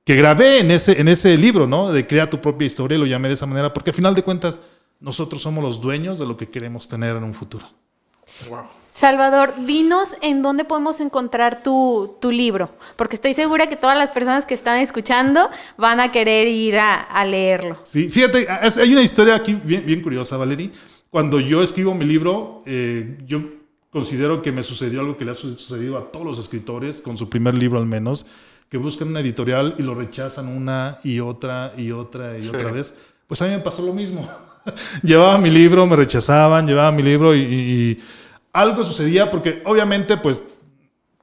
que 0.04 0.16
grabé 0.16 0.60
en 0.60 0.72
ese, 0.72 1.00
en 1.00 1.08
ese 1.08 1.38
libro, 1.38 1.68
¿no? 1.68 1.92
De 1.92 2.08
crear 2.08 2.30
tu 2.30 2.42
propia 2.42 2.66
historia, 2.66 2.98
lo 2.98 3.06
llamé 3.06 3.28
de 3.28 3.36
esa 3.36 3.46
manera, 3.46 3.74
porque 3.74 3.92
al 3.92 3.96
final 3.96 4.16
de 4.16 4.24
cuentas, 4.24 4.60
nosotros 5.00 5.42
somos 5.42 5.64
los 5.64 5.82
dueños 5.82 6.20
de 6.20 6.26
lo 6.26 6.38
que 6.38 6.50
queremos 6.50 6.88
tener 6.88 7.16
en 7.16 7.24
un 7.24 7.34
futuro. 7.34 7.66
Salvador, 8.92 9.54
dinos 9.66 10.18
en 10.22 10.42
dónde 10.42 10.66
podemos 10.66 11.00
encontrar 11.00 11.64
tu, 11.64 12.18
libro, 12.30 12.70
porque 12.98 13.16
estoy 13.16 13.34
segura 13.34 13.68
que 13.68 13.78
todas 13.78 13.98
las 13.98 14.12
personas 14.12 14.46
que 14.46 14.54
están 14.54 14.80
escuchando 14.80 15.50
van 15.78 16.02
a 16.02 16.12
querer 16.12 16.50
ir 16.50 16.78
a, 16.78 17.26
leerlo. 17.26 17.80
Sí, 17.84 18.10
fíjate, 18.10 18.48
hay 18.50 18.92
una 18.92 19.02
historia 19.02 19.36
aquí 19.36 19.54
bien, 19.54 19.86
bien 19.86 20.02
curiosa, 20.02 20.36
Valerie. 20.36 20.72
Cuando 21.10 21.40
yo 21.40 21.64
escribo 21.64 21.96
mi 21.96 22.04
libro, 22.04 22.64
eh, 22.66 23.18
yo 23.26 23.42
considero 23.90 24.42
que 24.42 24.52
me 24.52 24.62
sucedió 24.62 25.00
algo 25.00 25.16
que 25.16 25.24
le 25.24 25.32
ha 25.32 25.36
sucedido 25.36 25.98
a 25.98 26.12
todos 26.12 26.26
los 26.26 26.40
escritores, 26.40 27.02
con 27.02 27.18
su 27.18 27.30
primer 27.30 27.56
libro 27.56 27.80
al 27.80 27.86
menos, 27.86 28.26
que 28.70 28.78
buscan 28.78 29.08
una 29.08 29.22
editorial 29.22 29.76
y 29.78 29.84
lo 29.84 29.96
rechazan 29.96 30.50
una 30.50 31.00
y 31.04 31.22
otra 31.22 31.74
y 31.78 31.92
otra 31.92 32.38
y 32.38 32.48
otra 32.48 32.72
vez. 32.72 32.94
Pues 33.26 33.42
a 33.42 33.46
mí 33.46 33.52
me 33.52 33.60
pasó 33.60 33.86
lo 33.86 33.94
mismo. 33.94 34.30
llevaba 35.04 35.38
mi 35.38 35.50
libro, 35.50 35.88
me 35.88 35.96
rechazaban, 35.96 36.68
llevaba 36.68 36.92
mi 36.92 37.04
libro 37.04 37.36
y, 37.36 38.02
algo 38.54 38.84
sucedía 38.84 39.30
porque 39.30 39.62
obviamente 39.66 40.18
pues 40.18 40.48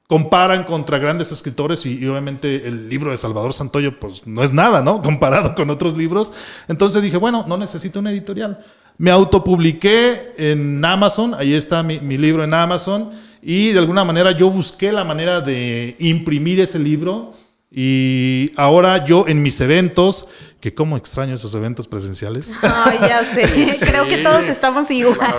comparan 0.07 0.63
contra 0.63 0.97
grandes 0.97 1.31
escritores 1.31 1.85
y, 1.85 2.05
obviamente 2.07 2.67
el 2.67 2.89
libro 2.89 3.11
de 3.11 3.17
Salvador 3.17 3.53
Santoyo 3.53 3.99
pues 3.99 4.25
no 4.25 4.43
es 4.43 4.51
nada, 4.51 4.81
¿no? 4.81 5.01
Comparado 5.03 5.53
con 5.53 5.69
otros 5.69 5.95
libros. 5.95 6.33
Entonces 6.67 7.01
dije, 7.03 7.17
bueno, 7.17 7.45
no 7.47 7.57
necesito 7.57 7.99
una 7.99 8.11
editorial. 8.11 8.59
Me 8.97 9.11
autopubliqué 9.11 10.33
en 10.37 10.83
Amazon, 10.83 11.33
ahí 11.35 11.53
está 11.53 11.83
mi, 11.83 11.99
mi 11.99 12.17
libro 12.17 12.43
en 12.43 12.53
Amazon 12.53 13.11
y 13.41 13.71
de 13.71 13.79
alguna 13.79 14.03
manera 14.03 14.31
yo 14.31 14.49
busqué 14.49 14.91
la 14.91 15.03
manera 15.03 15.41
de 15.41 15.95
imprimir 15.99 16.59
ese 16.59 16.79
libro 16.79 17.31
Y 17.71 18.51
ahora 18.55 19.05
yo 19.05 19.25
en 19.27 19.43
mis 19.43 19.61
eventos, 19.61 20.27
que 20.59 20.73
como 20.73 20.97
extraño 20.97 21.35
esos 21.35 21.53
eventos 21.53 21.87
presenciales. 21.87 22.53
Ay, 22.63 22.97
ya 23.01 23.23
sé. 23.23 23.77
Creo 23.79 24.07
que 24.07 24.17
todos 24.17 24.45
estamos 24.47 24.89
igual. 24.89 25.31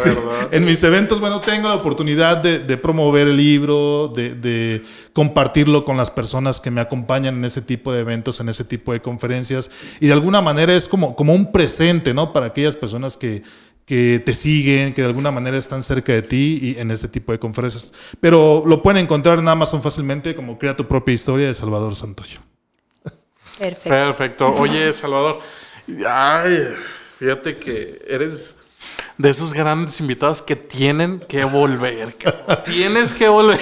En 0.52 0.64
mis 0.64 0.82
eventos, 0.84 1.18
bueno, 1.18 1.40
tengo 1.40 1.68
la 1.68 1.74
oportunidad 1.74 2.36
de, 2.36 2.60
de 2.60 2.76
promover 2.76 3.26
el 3.26 3.36
libro, 3.36 4.12
de, 4.14 4.34
de 4.34 4.84
compartirlo 5.12 5.84
con 5.84 5.96
las 5.96 6.10
personas 6.10 6.60
que 6.60 6.70
me 6.70 6.80
acompañan 6.80 7.34
en 7.34 7.44
ese 7.44 7.62
tipo 7.62 7.92
de 7.92 8.00
eventos, 8.00 8.38
en 8.38 8.48
ese 8.48 8.64
tipo 8.64 8.92
de 8.92 9.02
conferencias. 9.02 9.70
Y 9.98 10.06
de 10.06 10.12
alguna 10.12 10.40
manera 10.40 10.74
es 10.74 10.88
como, 10.88 11.16
como 11.16 11.34
un 11.34 11.50
presente, 11.50 12.14
¿no? 12.14 12.32
Para 12.32 12.46
aquellas 12.46 12.76
personas 12.76 13.16
que, 13.16 13.42
que 13.90 14.22
te 14.24 14.34
siguen, 14.34 14.94
que 14.94 15.02
de 15.02 15.08
alguna 15.08 15.32
manera 15.32 15.56
están 15.56 15.82
cerca 15.82 16.12
de 16.12 16.22
ti 16.22 16.60
y 16.62 16.80
en 16.80 16.92
este 16.92 17.08
tipo 17.08 17.32
de 17.32 17.40
conferencias. 17.40 17.92
Pero 18.20 18.62
lo 18.64 18.84
pueden 18.84 19.02
encontrar 19.02 19.40
en 19.40 19.48
Amazon 19.48 19.82
fácilmente 19.82 20.32
como 20.32 20.56
Crea 20.60 20.76
tu 20.76 20.86
propia 20.86 21.12
historia 21.12 21.48
de 21.48 21.54
Salvador 21.54 21.96
Santoyo. 21.96 22.38
Perfecto. 23.58 23.88
Perfecto. 23.90 24.46
Oye, 24.46 24.92
Salvador, 24.92 25.40
ay, 26.06 26.68
fíjate 27.18 27.56
que 27.56 28.00
eres 28.06 28.54
de 29.18 29.28
esos 29.28 29.52
grandes 29.52 29.98
invitados 29.98 30.40
que 30.40 30.54
tienen 30.54 31.18
que 31.18 31.44
volver. 31.44 32.14
Tienes 32.66 33.12
que 33.12 33.28
volver. 33.28 33.60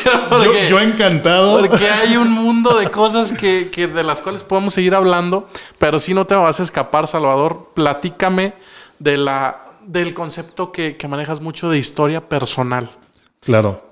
Yo 0.69 0.79
encantado. 0.79 1.59
porque 1.59 1.89
hay 1.89 2.19
un 2.19 2.31
mundo 2.31 2.79
de 2.79 2.91
cosas 2.91 3.33
que, 3.33 3.71
que 3.73 3.87
de 3.87 4.03
las 4.03 4.21
cuales 4.21 4.43
podemos 4.43 4.75
seguir 4.75 4.95
hablando, 4.95 5.49
pero 5.79 5.99
si 5.99 6.13
no 6.13 6.27
te 6.27 6.35
vas 6.35 6.61
a 6.61 6.65
escapar, 6.65 7.09
Salvador, 7.09 7.71
platícame 7.73 8.53
de 8.99 9.17
la, 9.17 9.68
del 9.89 10.15
concepto 10.15 10.71
que, 10.71 10.97
que 10.97 11.09
manejas 11.09 11.41
mucho 11.41 11.69
de 11.71 11.79
historia 11.79 12.29
personal. 12.29 12.91
Claro. 13.41 13.83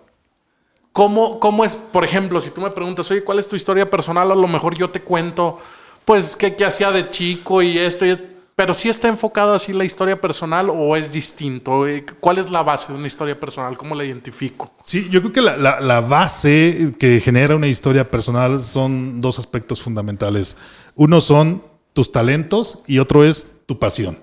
¿Cómo, 0.92 1.38
¿Cómo 1.40 1.64
es, 1.64 1.74
por 1.74 2.04
ejemplo, 2.04 2.40
si 2.40 2.50
tú 2.50 2.60
me 2.60 2.70
preguntas, 2.70 3.10
oye, 3.10 3.22
¿cuál 3.24 3.38
es 3.38 3.48
tu 3.48 3.56
historia 3.56 3.88
personal? 3.90 4.30
A 4.30 4.34
lo 4.34 4.46
mejor 4.48 4.74
yo 4.76 4.90
te 4.90 5.02
cuento, 5.02 5.58
pues, 6.04 6.36
qué, 6.36 6.54
qué 6.54 6.64
hacía 6.64 6.90
de 6.90 7.10
chico 7.10 7.60
y 7.62 7.78
esto, 7.78 8.06
y, 8.06 8.18
pero 8.54 8.72
sí 8.72 8.88
está 8.88 9.08
enfocado 9.08 9.52
así 9.54 9.74
la 9.74 9.84
historia 9.84 10.18
personal 10.18 10.70
o 10.70 10.96
es 10.96 11.12
distinto. 11.12 11.86
Eh, 11.86 12.06
¿Cuál 12.20 12.38
es 12.38 12.50
la 12.50 12.62
base 12.62 12.92
de 12.92 12.98
una 12.98 13.06
historia 13.08 13.38
personal? 13.38 13.76
¿Cómo 13.76 13.94
la 13.94 14.04
identifico? 14.04 14.72
Sí, 14.84 15.08
yo 15.10 15.20
creo 15.20 15.32
que 15.34 15.42
la, 15.42 15.56
la- 15.58 15.80
la 15.80 16.00
base 16.00 16.92
que 16.98 17.20
genera 17.20 17.56
una 17.56 17.66
historia 17.68 18.10
personal 18.10 18.60
son 18.60 19.20
dos 19.20 19.38
aspectos 19.38 19.82
fundamentales. 19.82 20.56
Uno 20.94 21.20
son 21.20 21.62
tus 21.92 22.10
talentos 22.10 22.82
y 22.86 22.98
otro 23.00 23.22
es 23.24 23.58
tu 23.66 23.78
pasión. 23.78 24.18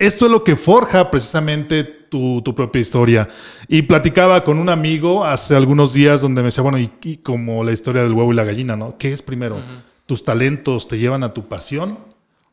Esto 0.00 0.24
es 0.24 0.32
lo 0.32 0.42
que 0.42 0.56
forja 0.56 1.10
precisamente 1.10 1.84
tu, 1.84 2.40
tu 2.42 2.54
propia 2.54 2.80
historia. 2.80 3.28
Y 3.68 3.82
platicaba 3.82 4.42
con 4.42 4.58
un 4.58 4.70
amigo 4.70 5.26
hace 5.26 5.54
algunos 5.54 5.92
días 5.92 6.22
donde 6.22 6.40
me 6.40 6.46
decía, 6.46 6.62
bueno, 6.62 6.78
y, 6.78 6.90
y 7.04 7.18
como 7.18 7.62
la 7.62 7.72
historia 7.72 8.02
del 8.02 8.14
huevo 8.14 8.32
y 8.32 8.34
la 8.34 8.44
gallina, 8.44 8.76
¿no? 8.76 8.96
¿Qué 8.96 9.12
es 9.12 9.20
primero? 9.20 9.60
¿Tus 10.06 10.24
talentos 10.24 10.88
te 10.88 10.98
llevan 10.98 11.22
a 11.22 11.34
tu 11.34 11.48
pasión 11.48 11.98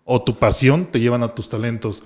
o 0.04 0.22
tu 0.22 0.38
pasión 0.38 0.88
te 0.88 1.00
llevan 1.00 1.24
a 1.24 1.34
tus 1.34 1.48
talentos? 1.50 2.04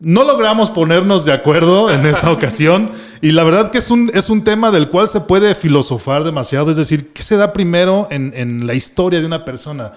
No 0.00 0.22
logramos 0.22 0.68
ponernos 0.68 1.24
de 1.24 1.32
acuerdo 1.32 1.90
en 1.90 2.04
esa 2.06 2.30
ocasión 2.30 2.92
y 3.22 3.32
la 3.32 3.42
verdad 3.42 3.70
que 3.70 3.78
es 3.78 3.90
un, 3.90 4.10
es 4.12 4.28
un 4.28 4.44
tema 4.44 4.70
del 4.70 4.90
cual 4.90 5.08
se 5.08 5.22
puede 5.22 5.54
filosofar 5.54 6.24
demasiado, 6.24 6.70
es 6.70 6.76
decir, 6.76 7.14
¿qué 7.14 7.22
se 7.22 7.38
da 7.38 7.54
primero 7.54 8.06
en, 8.10 8.34
en 8.36 8.66
la 8.66 8.74
historia 8.74 9.20
de 9.20 9.26
una 9.26 9.46
persona? 9.46 9.94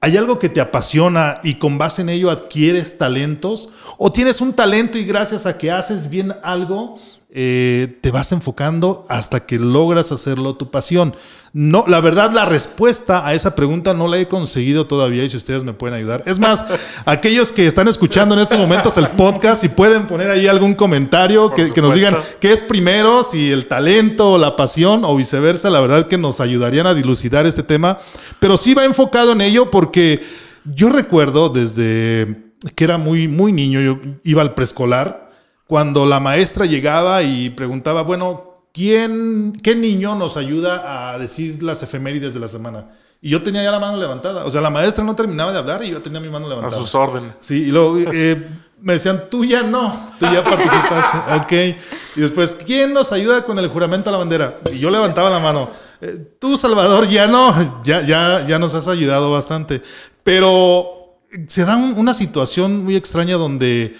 ¿Hay 0.00 0.16
algo 0.16 0.38
que 0.38 0.48
te 0.48 0.60
apasiona 0.60 1.40
y 1.42 1.54
con 1.54 1.78
base 1.78 2.02
en 2.02 2.10
ello 2.10 2.30
adquieres 2.30 2.98
talentos? 2.98 3.70
¿O 3.96 4.12
tienes 4.12 4.40
un 4.40 4.52
talento 4.52 4.98
y 4.98 5.04
gracias 5.04 5.46
a 5.46 5.56
que 5.56 5.70
haces 5.70 6.10
bien 6.10 6.34
algo, 6.42 6.96
eh, 7.38 7.98
te 8.00 8.10
vas 8.10 8.32
enfocando 8.32 9.04
hasta 9.10 9.44
que 9.44 9.58
logras 9.58 10.10
hacerlo 10.10 10.54
tu 10.56 10.70
pasión? 10.70 11.14
No, 11.52 11.84
la 11.86 12.00
verdad, 12.00 12.32
la 12.32 12.46
respuesta 12.46 13.26
a 13.26 13.34
esa 13.34 13.54
pregunta 13.54 13.92
no 13.92 14.08
la 14.08 14.16
he 14.16 14.26
conseguido 14.26 14.86
todavía 14.86 15.22
y 15.22 15.28
si 15.28 15.36
ustedes 15.36 15.62
me 15.62 15.74
pueden 15.74 15.94
ayudar. 15.94 16.22
Es 16.24 16.38
más, 16.38 16.64
aquellos 17.04 17.52
que 17.52 17.66
están 17.66 17.88
escuchando 17.88 18.34
en 18.34 18.40
estos 18.40 18.58
momentos 18.58 18.96
el 18.96 19.08
podcast, 19.08 19.60
si 19.60 19.68
pueden 19.68 20.06
poner 20.06 20.30
ahí 20.30 20.46
algún 20.46 20.74
comentario 20.74 21.52
que, 21.52 21.74
que 21.74 21.82
nos 21.82 21.94
digan 21.94 22.16
qué 22.40 22.52
es 22.52 22.62
primero, 22.62 23.22
si 23.22 23.52
el 23.52 23.66
talento 23.66 24.32
o 24.32 24.38
la 24.38 24.56
pasión 24.56 25.04
o 25.04 25.14
viceversa, 25.14 25.68
la 25.68 25.80
verdad 25.80 26.08
que 26.08 26.16
nos 26.16 26.40
ayudarían 26.40 26.86
a 26.86 26.94
dilucidar 26.94 27.44
este 27.44 27.62
tema. 27.62 27.98
Pero 28.40 28.56
sí 28.56 28.72
va 28.72 28.86
enfocado 28.86 29.32
en 29.32 29.42
ello 29.42 29.70
porque 29.70 30.22
yo 30.64 30.88
recuerdo 30.88 31.50
desde 31.50 32.46
que 32.74 32.84
era 32.84 32.96
muy, 32.96 33.28
muy 33.28 33.52
niño, 33.52 33.82
yo 33.82 33.98
iba 34.24 34.40
al 34.40 34.54
preescolar, 34.54 35.25
cuando 35.66 36.06
la 36.06 36.20
maestra 36.20 36.66
llegaba 36.66 37.22
y 37.22 37.50
preguntaba, 37.50 38.02
bueno, 38.02 38.62
¿quién, 38.72 39.52
qué 39.62 39.74
niño 39.74 40.14
nos 40.14 40.36
ayuda 40.36 41.12
a 41.12 41.18
decir 41.18 41.62
las 41.62 41.82
efemérides 41.82 42.34
de 42.34 42.40
la 42.40 42.48
semana? 42.48 42.90
Y 43.20 43.30
yo 43.30 43.42
tenía 43.42 43.62
ya 43.64 43.70
la 43.72 43.80
mano 43.80 43.96
levantada. 43.96 44.44
O 44.44 44.50
sea, 44.50 44.60
la 44.60 44.70
maestra 44.70 45.02
no 45.02 45.16
terminaba 45.16 45.52
de 45.52 45.58
hablar 45.58 45.82
y 45.82 45.90
yo 45.90 46.02
tenía 46.02 46.20
mi 46.20 46.28
mano 46.28 46.46
A 46.46 46.50
levantada. 46.50 46.80
sus 46.80 46.94
órdenes. 46.94 47.32
Sí, 47.40 47.62
y 47.64 47.70
luego 47.72 47.98
eh, 47.98 48.46
me 48.80 48.92
decían, 48.92 49.24
tú 49.30 49.44
ya 49.44 49.62
no, 49.62 50.10
tú 50.20 50.26
ya 50.26 50.44
participaste, 50.44 51.34
ok. 51.74 51.76
Y 52.16 52.20
después, 52.20 52.54
¿quién 52.54 52.92
nos 52.92 53.12
ayuda 53.12 53.42
con 53.44 53.58
el 53.58 53.68
juramento 53.68 54.10
a 54.10 54.12
la 54.12 54.18
bandera? 54.18 54.58
Y 54.72 54.78
yo 54.78 54.90
levantaba 54.90 55.30
la 55.30 55.40
mano, 55.40 55.70
"Eh, 56.00 56.34
tú 56.38 56.56
Salvador 56.56 57.08
ya 57.08 57.26
no, 57.26 57.80
ya, 57.84 58.02
ya, 58.06 58.44
ya 58.46 58.58
nos 58.58 58.74
has 58.74 58.86
ayudado 58.86 59.32
bastante. 59.32 59.82
Pero 60.22 61.16
se 61.48 61.64
da 61.64 61.76
un- 61.76 61.94
una 61.98 62.12
situación 62.14 62.84
muy 62.84 62.94
extraña 62.96 63.36
donde 63.36 63.96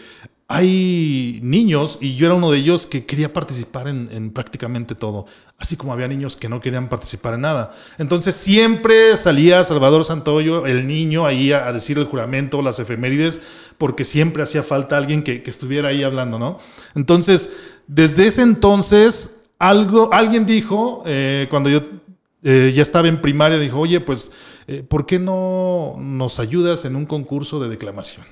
hay 0.49 1.41
niños, 1.43 1.99
y 2.01 2.15
yo 2.15 2.27
era 2.27 2.35
uno 2.35 2.51
de 2.51 2.59
ellos, 2.59 2.87
que 2.87 3.05
quería 3.05 3.33
participar 3.33 3.89
en, 3.89 4.09
en 4.13 4.31
prácticamente 4.31 4.95
todo, 4.95 5.27
así 5.59 5.77
como 5.77 5.93
había 5.93 6.07
niños 6.07 6.37
que 6.37 6.49
no 6.49 6.61
querían 6.61 6.89
participar 6.89 7.35
en 7.35 7.41
nada. 7.41 7.73
Entonces 7.99 8.37
siempre 8.37 9.17
salía 9.17 9.65
Salvador 9.65 10.05
Santoyo, 10.05 10.67
el 10.67 10.87
niño, 10.87 11.27
ahí 11.27 11.53
a, 11.53 11.73
decir 11.73 11.99
el 11.99 12.05
juramento, 12.05 12.63
las 12.63 12.79
efemérides, 12.79 13.41
porque 13.77 14.05
siempre 14.05 14.43
hacía 14.43 14.63
falta 14.63 14.97
alguien 14.97 15.23
que, 15.23 15.43
que 15.43 15.51
estuviera 15.51 15.89
ahí 15.89 16.05
hablando, 16.05 16.39
¿no? 16.39 16.59
Entonces, 16.95 17.51
desde 17.87 18.27
ese 18.27 18.43
entonces, 18.43 19.45
algo, 19.59 20.13
alguien 20.13 20.47
dijo, 20.47 21.03
eh, 21.07 21.47
cuando 21.51 21.71
yo 21.71 21.81
eh, 22.43 22.73
ya 22.75 22.83
estaba 22.83 23.09
en 23.09 23.21
primaria, 23.21 23.59
dijo, 23.59 23.81
oye, 23.81 24.01
pues, 24.01 24.33
eh, 24.67 24.85
¿por 24.87 25.07
qué 25.07 25.19
no 25.19 25.97
nos 25.99 26.39
ayudas 26.39 26.85
en 26.85 26.95
un 26.95 27.07
concurso 27.07 27.59
de 27.59 27.69
declamación? 27.69 28.25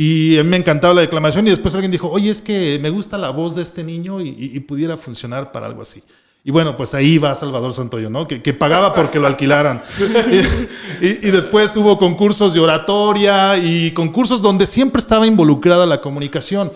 Y 0.00 0.38
a 0.38 0.44
mí 0.44 0.50
me 0.50 0.56
encantaba 0.58 0.94
la 0.94 1.00
declamación 1.00 1.44
y 1.48 1.50
después 1.50 1.74
alguien 1.74 1.90
dijo, 1.90 2.08
oye, 2.08 2.30
es 2.30 2.40
que 2.40 2.78
me 2.80 2.88
gusta 2.88 3.18
la 3.18 3.30
voz 3.30 3.56
de 3.56 3.62
este 3.62 3.82
niño 3.82 4.20
y, 4.20 4.28
y- 4.28 4.56
y 4.56 4.60
pudiera 4.60 4.96
funcionar 4.96 5.50
para 5.50 5.66
algo 5.66 5.82
así. 5.82 6.04
Y 6.44 6.52
bueno, 6.52 6.76
pues 6.76 6.94
ahí 6.94 7.18
va 7.18 7.34
Salvador 7.34 7.72
Santoyo, 7.72 8.08
¿no? 8.08 8.24
Que, 8.28 8.40
que 8.40 8.54
pagaba 8.54 8.94
porque 8.94 9.18
lo 9.18 9.26
alquilaran. 9.26 9.82
y, 11.02 11.06
y- 11.26 11.30
después 11.32 11.76
hubo 11.76 11.98
concursos 11.98 12.54
de 12.54 12.60
oratoria 12.60 13.58
y 13.58 13.90
concursos 13.90 14.40
donde 14.40 14.66
siempre 14.66 15.00
estaba 15.00 15.26
involucrada 15.26 15.84
la 15.84 16.00
comunicación. 16.00 16.70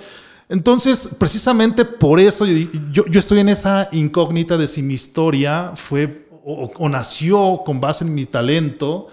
Entonces, 0.48 1.14
precisamente 1.16 1.84
por 1.84 2.18
eso 2.18 2.44
yo, 2.44 2.68
yo- 2.90 3.06
yo 3.06 3.20
estoy 3.20 3.38
en 3.38 3.50
esa 3.50 3.88
incógnita 3.92 4.58
de 4.58 4.66
si 4.66 4.82
mi 4.82 4.94
historia 4.94 5.72
fue 5.76 6.26
o, 6.44 6.68
o 6.76 6.88
nació 6.88 7.62
con 7.64 7.80
base 7.80 8.04
en 8.04 8.14
mi 8.14 8.26
talento 8.26 9.06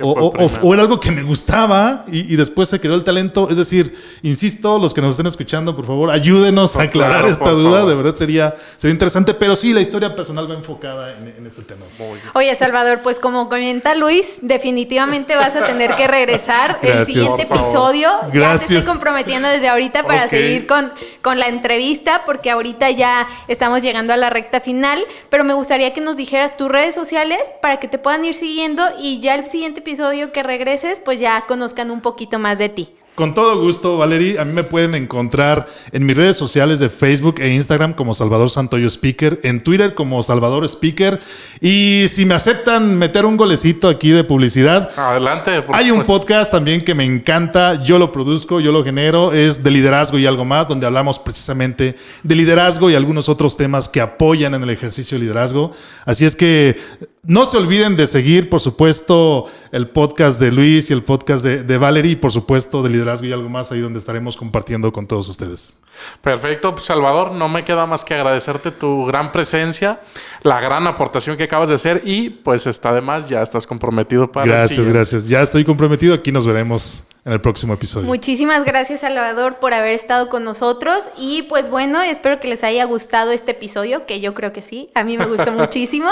o, 0.00 0.10
o- 0.10 0.46
o- 0.62 0.74
era 0.74 0.82
algo 0.82 1.00
que 1.00 1.10
me 1.10 1.22
gustaba 1.22 2.04
y, 2.08 2.32
y 2.32 2.36
después 2.36 2.68
se 2.68 2.78
creó 2.80 2.94
el 2.94 3.04
talento. 3.04 3.48
Es 3.50 3.56
decir, 3.56 3.94
insisto, 4.22 4.78
los 4.78 4.92
que 4.92 5.00
nos 5.00 5.12
estén 5.12 5.26
escuchando, 5.26 5.74
por 5.74 5.86
favor, 5.86 6.10
ayúdenos 6.10 6.76
a 6.76 6.82
aclarar 6.82 7.20
claro, 7.22 7.28
esta 7.32 7.50
duda. 7.50 7.78
favor. 7.78 7.88
De 7.88 7.94
verdad 7.96 8.14
sería, 8.14 8.54
sería 8.76 8.92
interesante. 8.92 9.32
Pero 9.34 9.56
sí, 9.56 9.72
la 9.72 9.80
historia 9.80 10.14
personal 10.14 10.50
va 10.50 10.54
enfocada 10.54 11.16
en, 11.16 11.28
en 11.38 11.46
ese 11.46 11.62
tema. 11.62 11.86
Oye, 12.34 12.54
Salvador, 12.56 13.00
pues 13.02 13.18
como 13.18 13.48
comenta 13.48 13.94
Luis, 13.94 14.38
definitivamente 14.42 15.34
vas 15.36 15.56
a 15.56 15.64
tener 15.66 15.94
que 15.96 16.06
regresar 16.06 16.78
el 16.82 16.88
Gracias. 16.88 17.06
siguiente 17.06 17.42
episodio. 17.42 18.10
Ya 18.26 18.30
te 18.30 18.38
Gracias. 18.38 18.70
estoy 18.80 18.84
comprometiendo 18.92 19.48
desde 19.48 19.68
ahorita 19.68 20.02
para 20.02 20.28
seguir 20.28 20.66
con, 20.66 20.92
con 21.22 21.38
la 21.38 21.48
entrevista, 21.48 22.22
porque 22.26 22.50
ahorita 22.50 22.90
ya 22.90 23.26
estamos 23.48 23.80
llegando 23.82 24.12
a 24.12 24.16
la 24.16 24.28
recta 24.30 24.60
final, 24.60 25.00
pero 25.30 25.44
me 25.44 25.54
gustaría 25.54 25.94
que 25.94 26.00
nos 26.00 26.16
dijeras 26.16 26.56
tus 26.56 26.68
redes 26.70 26.94
sociales 26.94 27.38
para 27.62 27.78
que 27.78 27.88
te 27.88 27.98
puedan 27.98 28.24
ir 28.24 28.34
siguiendo 28.34 28.82
y 29.00 29.20
ya 29.20 29.34
el 29.36 29.46
siguiente 29.46 29.80
episodio 29.86 30.32
que 30.32 30.42
regreses, 30.42 30.98
pues 30.98 31.20
ya 31.20 31.44
conozcan 31.46 31.92
un 31.92 32.00
poquito 32.00 32.40
más 32.40 32.58
de 32.58 32.68
ti. 32.68 32.88
Con 33.14 33.32
todo 33.32 33.58
gusto, 33.58 33.96
Valerie. 33.96 34.38
A 34.38 34.44
mí 34.44 34.52
me 34.52 34.64
pueden 34.64 34.94
encontrar 34.94 35.66
en 35.92 36.04
mis 36.04 36.14
redes 36.14 36.36
sociales 36.36 36.80
de 36.80 36.90
Facebook 36.90 37.36
e 37.38 37.54
Instagram 37.54 37.94
como 37.94 38.12
Salvador 38.12 38.50
Santoyo 38.50 38.88
Speaker, 38.88 39.40
en 39.42 39.62
Twitter 39.62 39.94
como 39.94 40.22
Salvador 40.22 40.64
Speaker. 40.68 41.18
Y 41.60 42.04
si 42.08 42.26
me 42.26 42.34
aceptan 42.34 42.98
meter 42.98 43.24
un 43.24 43.38
golecito 43.38 43.88
aquí 43.88 44.10
de 44.10 44.22
publicidad, 44.24 44.90
Adelante. 44.98 45.62
por 45.62 45.76
Hay 45.76 45.90
un 45.92 46.00
supuesto. 46.00 46.12
podcast 46.12 46.52
también 46.52 46.82
que 46.82 46.94
me 46.94 47.04
encanta, 47.06 47.82
yo 47.84 47.98
lo 47.98 48.12
produzco, 48.12 48.60
yo 48.60 48.70
lo 48.70 48.84
genero, 48.84 49.32
es 49.32 49.62
de 49.62 49.70
liderazgo 49.70 50.18
y 50.18 50.26
algo 50.26 50.44
más, 50.44 50.68
donde 50.68 50.84
hablamos 50.84 51.18
precisamente 51.18 51.94
de 52.22 52.34
liderazgo 52.34 52.90
y 52.90 52.96
algunos 52.96 53.30
otros 53.30 53.56
temas 53.56 53.88
que 53.88 54.02
apoyan 54.02 54.52
en 54.52 54.62
el 54.64 54.68
ejercicio 54.68 55.16
de 55.16 55.24
liderazgo. 55.24 55.70
Así 56.04 56.26
es 56.26 56.36
que 56.36 56.76
No 57.26 57.44
se 57.44 57.56
olviden 57.56 57.96
de 57.96 58.06
seguir, 58.06 58.48
por 58.48 58.60
supuesto, 58.60 59.46
el 59.72 59.88
podcast 59.88 60.38
de 60.38 60.52
Luis 60.52 60.90
y 60.90 60.92
el 60.92 61.02
podcast 61.02 61.42
de, 61.42 61.64
de 61.64 61.76
Valerie, 61.76 62.12
y 62.12 62.16
por 62.16 62.30
supuesto, 62.30 62.84
de 62.84 62.90
liderazgo 62.90 63.26
y 63.26 63.32
algo 63.32 63.48
más 63.48 63.72
ahí 63.72 63.80
donde 63.80 63.98
estaremos 63.98 64.36
compartiendo 64.36 64.92
con 64.92 65.08
todos 65.08 65.28
ustedes. 65.28 65.76
Perfecto, 66.20 66.72
pues, 66.72 66.84
Salvador, 66.84 67.32
no 67.32 67.48
me 67.48 67.64
queda 67.64 67.84
más 67.84 68.04
que 68.04 68.14
agradecerte 68.14 68.70
tu 68.70 69.06
gran 69.06 69.32
presencia, 69.32 70.00
la 70.42 70.60
gran 70.60 70.86
aportación 70.86 71.36
que 71.36 71.44
acabas 71.44 71.68
de 71.68 71.74
hacer 71.74 72.02
y 72.04 72.30
pues 72.30 72.66
está 72.68 72.94
de 72.94 73.00
más, 73.00 73.28
ya 73.28 73.42
estás 73.42 73.66
comprometido 73.66 74.30
para 74.30 74.46
Gracias, 74.46 74.88
gracias. 74.88 75.28
Ya 75.28 75.42
estoy 75.42 75.64
comprometido. 75.64 76.14
Aquí 76.14 76.30
nos 76.30 76.46
veremos 76.46 77.04
en 77.24 77.32
el 77.32 77.40
próximo 77.40 77.74
episodio. 77.74 78.06
Muchísimas 78.06 78.64
gracias 78.64 79.00
Salvador 79.00 79.56
por 79.56 79.74
haber 79.74 79.94
estado 79.94 80.28
con 80.28 80.44
nosotros 80.44 81.02
y 81.18 81.42
pues 81.42 81.70
bueno, 81.70 82.00
espero 82.02 82.38
que 82.38 82.46
les 82.46 82.62
haya 82.62 82.84
gustado 82.84 83.32
este 83.32 83.50
episodio, 83.50 84.06
que 84.06 84.20
yo 84.20 84.32
creo 84.32 84.52
que 84.52 84.62
sí, 84.62 84.90
a 84.94 85.02
mí 85.02 85.18
me 85.18 85.26
gustó 85.26 85.50
muchísimo. 85.52 86.08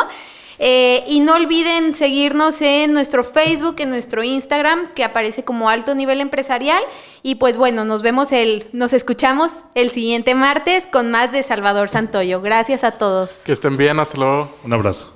Eh, 0.58 1.04
y 1.08 1.20
no 1.20 1.34
olviden 1.34 1.94
seguirnos 1.94 2.62
en 2.62 2.92
nuestro 2.92 3.24
Facebook, 3.24 3.76
en 3.78 3.90
nuestro 3.90 4.22
Instagram, 4.22 4.92
que 4.94 5.04
aparece 5.04 5.44
como 5.44 5.68
Alto 5.68 5.94
Nivel 5.94 6.20
Empresarial. 6.20 6.82
Y 7.22 7.36
pues 7.36 7.56
bueno, 7.56 7.84
nos 7.84 8.02
vemos 8.02 8.32
el, 8.32 8.66
nos 8.72 8.92
escuchamos 8.92 9.52
el 9.74 9.90
siguiente 9.90 10.34
martes 10.34 10.86
con 10.86 11.10
más 11.10 11.32
de 11.32 11.42
Salvador 11.42 11.88
Santoyo. 11.88 12.40
Gracias 12.40 12.84
a 12.84 12.92
todos. 12.92 13.42
Que 13.44 13.52
estén 13.52 13.76
bien, 13.76 13.98
hasta 13.98 14.18
luego. 14.18 14.54
Un 14.64 14.72
abrazo. 14.72 15.14